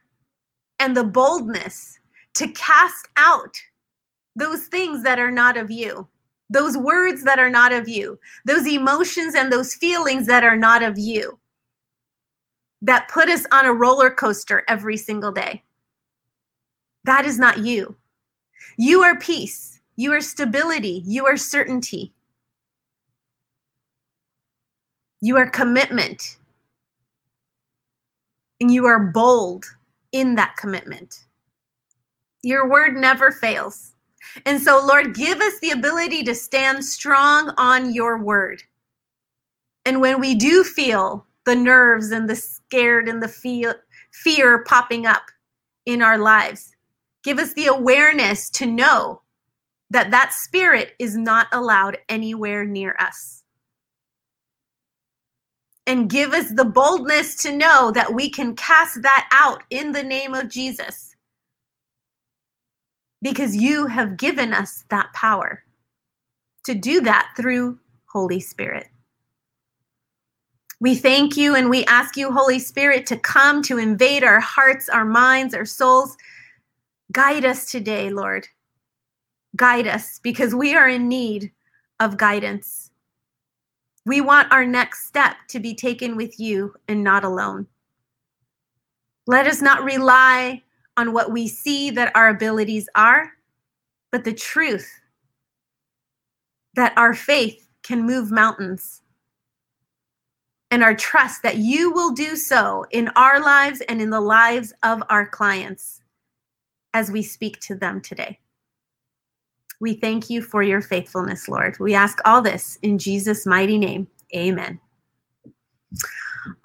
and 0.80 0.98
the 0.98 1.04
boldness 1.04 2.00
to 2.34 2.48
cast 2.54 3.08
out 3.16 3.56
those 4.36 4.64
things 4.64 5.04
that 5.04 5.20
are 5.20 5.32
not 5.32 5.56
of 5.56 5.70
you, 5.70 6.08
those 6.50 6.78
words 6.78 7.24
that 7.24 7.39
are 7.39 7.50
not 7.50 7.72
of 7.72 7.88
you, 7.88 8.20
those 8.45 8.68
emotions 8.68 9.36
and 9.36 9.52
those 9.52 9.74
feelings 9.76 10.26
that 10.28 10.43
are 10.43 10.58
not 10.58 10.82
of 10.82 10.97
you, 10.97 11.38
that 12.82 13.10
put 13.10 13.30
us 13.30 13.45
on 13.52 13.66
a 13.66 13.74
roller 13.74 14.10
coaster 14.10 14.64
every 14.68 14.97
single 14.97 15.32
day. 15.32 15.64
That 17.04 17.26
is 17.26 17.38
not 17.38 17.60
you. 17.60 17.95
You 18.78 19.02
are 19.02 19.18
peace, 19.20 19.80
you 19.95 20.12
are 20.14 20.22
stability, 20.22 21.04
you 21.06 21.26
are 21.26 21.38
certainty. 21.38 22.14
You 25.22 25.38
are 25.38 25.50
commitment. 25.50 26.38
And 28.62 28.72
you 28.72 28.86
are 28.86 29.00
bold 29.00 29.66
in 30.12 30.36
that 30.36 30.56
commitment. 30.58 31.26
Your 32.41 32.70
word 32.70 32.95
never 32.95 33.32
fails. 33.32 33.93
And 34.46 34.62
so, 34.62 34.84
Lord, 34.86 35.16
give 35.16 35.40
us 35.40 35.60
the 35.60 35.72
ability 35.72 36.24
to 36.24 36.36
stand 36.36 36.84
strong 36.84 37.54
on 37.58 37.94
your 37.94 38.18
word. 38.18 38.64
And 39.86 40.02
when 40.02 40.20
we 40.20 40.36
do 40.36 40.64
feel 40.64 41.26
the 41.46 41.56
nerves 41.56 42.12
and 42.12 42.30
the 42.30 42.36
scared 42.36 43.08
and 43.08 43.22
the 43.24 43.28
fear, 43.28 43.84
fear 44.12 44.64
popping 44.66 45.06
up 45.06 45.24
in 45.86 46.02
our 46.02 46.18
lives, 46.18 46.76
give 47.24 47.40
us 47.40 47.54
the 47.54 47.68
awareness 47.68 48.50
to 48.52 48.66
know 48.66 49.22
that 49.90 50.12
that 50.12 50.34
spirit 50.34 50.94
is 51.00 51.18
not 51.18 51.48
allowed 51.52 51.98
anywhere 52.10 52.66
near 52.66 52.96
us 53.00 53.40
and 55.90 56.08
give 56.08 56.34
us 56.34 56.52
the 56.52 56.66
boldness 56.66 57.36
to 57.36 57.52
know 57.52 57.90
that 57.92 58.14
we 58.14 58.30
can 58.30 58.56
cast 58.56 59.02
that 59.02 59.28
out 59.32 59.64
in 59.72 59.92
the 59.92 60.04
name 60.04 60.36
of 60.36 60.48
Jesus. 60.48 61.09
Because 63.22 63.56
you 63.56 63.88
have 63.88 64.18
given 64.18 64.54
us 64.54 64.86
that 64.90 65.12
power 65.14 65.64
to 66.64 66.74
do 66.74 67.02
that 67.02 67.32
through 67.36 67.80
Holy 68.06 68.40
Spirit. 68.40 68.88
We 70.82 70.96
thank 70.96 71.36
you 71.36 71.56
and 71.56 71.70
we 71.70 71.84
ask 71.86 72.16
you, 72.16 72.32
Holy 72.32 72.60
Spirit, 72.60 73.06
to 73.08 73.18
come 73.18 73.62
to 73.64 73.78
invade 73.78 74.24
our 74.24 74.40
hearts, 74.40 74.88
our 74.88 75.04
minds, 75.04 75.54
our 75.54 75.66
souls. 75.66 76.16
Guide 77.12 77.44
us 77.44 77.70
today, 77.70 78.10
Lord. 78.10 78.48
Guide 79.56 79.88
us 79.88 80.20
because 80.24 80.56
we 80.56 80.76
are 80.76 80.88
in 80.88 81.10
need 81.10 81.52
of 82.00 82.18
guidance. 82.18 82.92
We 84.06 84.22
want 84.22 84.52
our 84.54 84.66
next 84.66 85.08
step 85.08 85.36
to 85.50 85.60
be 85.60 85.76
taken 85.76 86.16
with 86.16 86.40
you 86.40 86.74
and 86.88 87.04
not 87.04 87.26
alone. 87.26 87.68
Let 89.28 89.48
us 89.48 89.62
not 89.62 89.84
rely 89.84 90.64
on 91.00 91.14
what 91.14 91.32
we 91.32 91.47
see 91.47 91.89
that 91.91 92.12
our 92.14 92.28
abilities 92.28 92.89
are, 92.93 93.32
but 94.12 94.26
the 94.26 94.34
truth 94.34 94.91
that 96.74 96.91
our 96.97 97.14
faith 97.14 97.70
can 97.84 98.06
move 98.06 98.32
mountains 98.32 99.02
and 100.72 100.84
our 100.84 100.93
trust 100.93 101.41
that 101.41 101.56
you 101.56 101.89
will 101.91 102.12
do 102.12 102.36
so 102.36 102.86
in 102.91 103.08
our 103.16 103.39
lives 103.39 103.82
and 103.88 104.02
in 104.02 104.10
the 104.10 104.20
lives 104.20 104.74
of 104.84 105.02
our 105.10 105.26
clients 105.26 106.02
as 106.93 107.10
we 107.10 107.24
speak 107.24 107.62
to 107.62 107.76
them 107.76 108.02
today. 108.02 108.38
We 109.80 109.93
thank 109.93 110.30
you 110.30 110.41
for 110.41 110.62
your 110.62 110.82
faithfulness, 110.82 111.47
Lord. 111.47 111.80
We 111.80 111.95
ask 111.95 112.20
all 112.26 112.41
this 112.41 112.78
in 112.82 112.97
Jesus' 112.97 113.45
mighty 113.45 113.78
name. 113.78 114.06
Amen. 114.36 114.82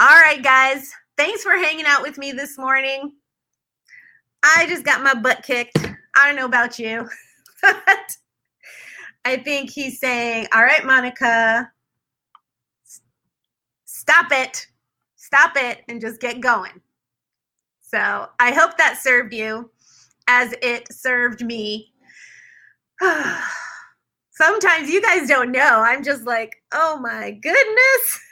All 0.00 0.20
right, 0.22 0.42
guys. 0.42 0.92
Thanks 1.16 1.44
for 1.44 1.52
hanging 1.52 1.86
out 1.86 2.02
with 2.02 2.18
me 2.18 2.32
this 2.32 2.58
morning. 2.58 3.12
I 4.44 4.66
just 4.68 4.84
got 4.84 5.02
my 5.02 5.14
butt 5.14 5.42
kicked. 5.42 5.78
I 6.16 6.26
don't 6.26 6.36
know 6.36 6.44
about 6.44 6.78
you, 6.78 7.08
but 7.62 8.16
I 9.24 9.38
think 9.38 9.70
he's 9.70 9.98
saying, 9.98 10.46
All 10.54 10.62
right, 10.62 10.84
Monica, 10.84 11.70
stop 13.84 14.26
it. 14.30 14.66
Stop 15.16 15.52
it 15.56 15.82
and 15.88 16.00
just 16.00 16.20
get 16.20 16.40
going. 16.40 16.80
So 17.80 18.28
I 18.38 18.52
hope 18.52 18.76
that 18.76 19.00
served 19.02 19.32
you 19.32 19.70
as 20.28 20.54
it 20.62 20.92
served 20.92 21.44
me 21.44 21.94
Sometimes 24.32 24.90
you 24.90 25.00
guys 25.02 25.28
don't 25.28 25.52
know. 25.52 25.82
I'm 25.84 26.02
just 26.02 26.24
like, 26.24 26.56
oh 26.72 26.98
my 27.00 27.32
goodness. 27.32 28.20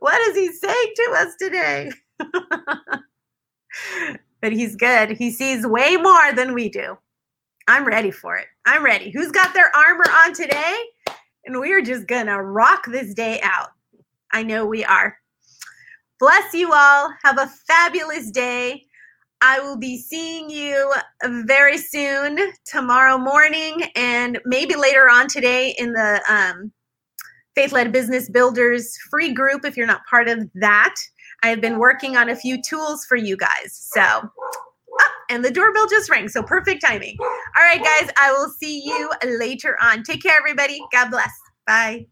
What 0.00 0.18
is 0.28 0.34
he 0.34 0.50
saying 0.50 0.92
to 0.96 1.14
us 1.18 1.34
today? 1.38 1.90
but 4.40 4.52
he's 4.52 4.76
good. 4.76 5.10
He 5.10 5.30
sees 5.30 5.66
way 5.66 5.96
more 5.96 6.32
than 6.32 6.54
we 6.54 6.68
do. 6.68 6.96
I'm 7.66 7.86
ready 7.86 8.10
for 8.10 8.36
it. 8.36 8.46
I'm 8.66 8.84
ready. 8.84 9.10
Who's 9.10 9.30
got 9.30 9.52
their 9.52 9.74
armor 9.76 10.10
on 10.24 10.32
today? 10.32 10.76
And 11.44 11.58
we're 11.60 11.82
just 11.82 12.06
going 12.06 12.26
to 12.26 12.42
rock 12.42 12.84
this 12.86 13.14
day 13.14 13.40
out. 13.42 13.70
I 14.32 14.42
know 14.42 14.66
we 14.66 14.84
are. 14.84 15.16
Bless 16.18 16.52
you 16.54 16.72
all. 16.72 17.10
Have 17.24 17.38
a 17.38 17.50
fabulous 17.66 18.30
day. 18.30 18.84
I 19.40 19.60
will 19.60 19.76
be 19.76 19.98
seeing 19.98 20.50
you 20.50 20.92
very 21.22 21.78
soon 21.78 22.38
tomorrow 22.64 23.18
morning 23.18 23.84
and 23.94 24.40
maybe 24.44 24.74
later 24.74 25.08
on 25.08 25.28
today 25.28 25.74
in 25.78 25.92
the 25.92 26.20
um, 26.28 26.72
Faith 27.54 27.72
Led 27.72 27.92
Business 27.92 28.28
Builders 28.28 28.96
free 29.10 29.32
group 29.32 29.64
if 29.64 29.76
you're 29.76 29.86
not 29.86 30.04
part 30.10 30.28
of 30.28 30.48
that. 30.54 30.94
I 31.42 31.48
have 31.48 31.60
been 31.60 31.78
working 31.78 32.16
on 32.16 32.28
a 32.28 32.36
few 32.36 32.60
tools 32.60 33.04
for 33.04 33.16
you 33.16 33.36
guys. 33.36 33.72
So, 33.72 34.02
oh, 34.02 35.10
and 35.30 35.44
the 35.44 35.50
doorbell 35.50 35.86
just 35.88 36.10
rang. 36.10 36.28
So, 36.28 36.42
perfect 36.42 36.84
timing. 36.84 37.16
All 37.20 37.62
right, 37.62 37.82
guys, 37.82 38.10
I 38.16 38.32
will 38.32 38.48
see 38.48 38.82
you 38.84 39.10
later 39.24 39.76
on. 39.80 40.02
Take 40.02 40.22
care, 40.22 40.36
everybody. 40.36 40.80
God 40.92 41.10
bless. 41.10 41.32
Bye. 41.66 42.06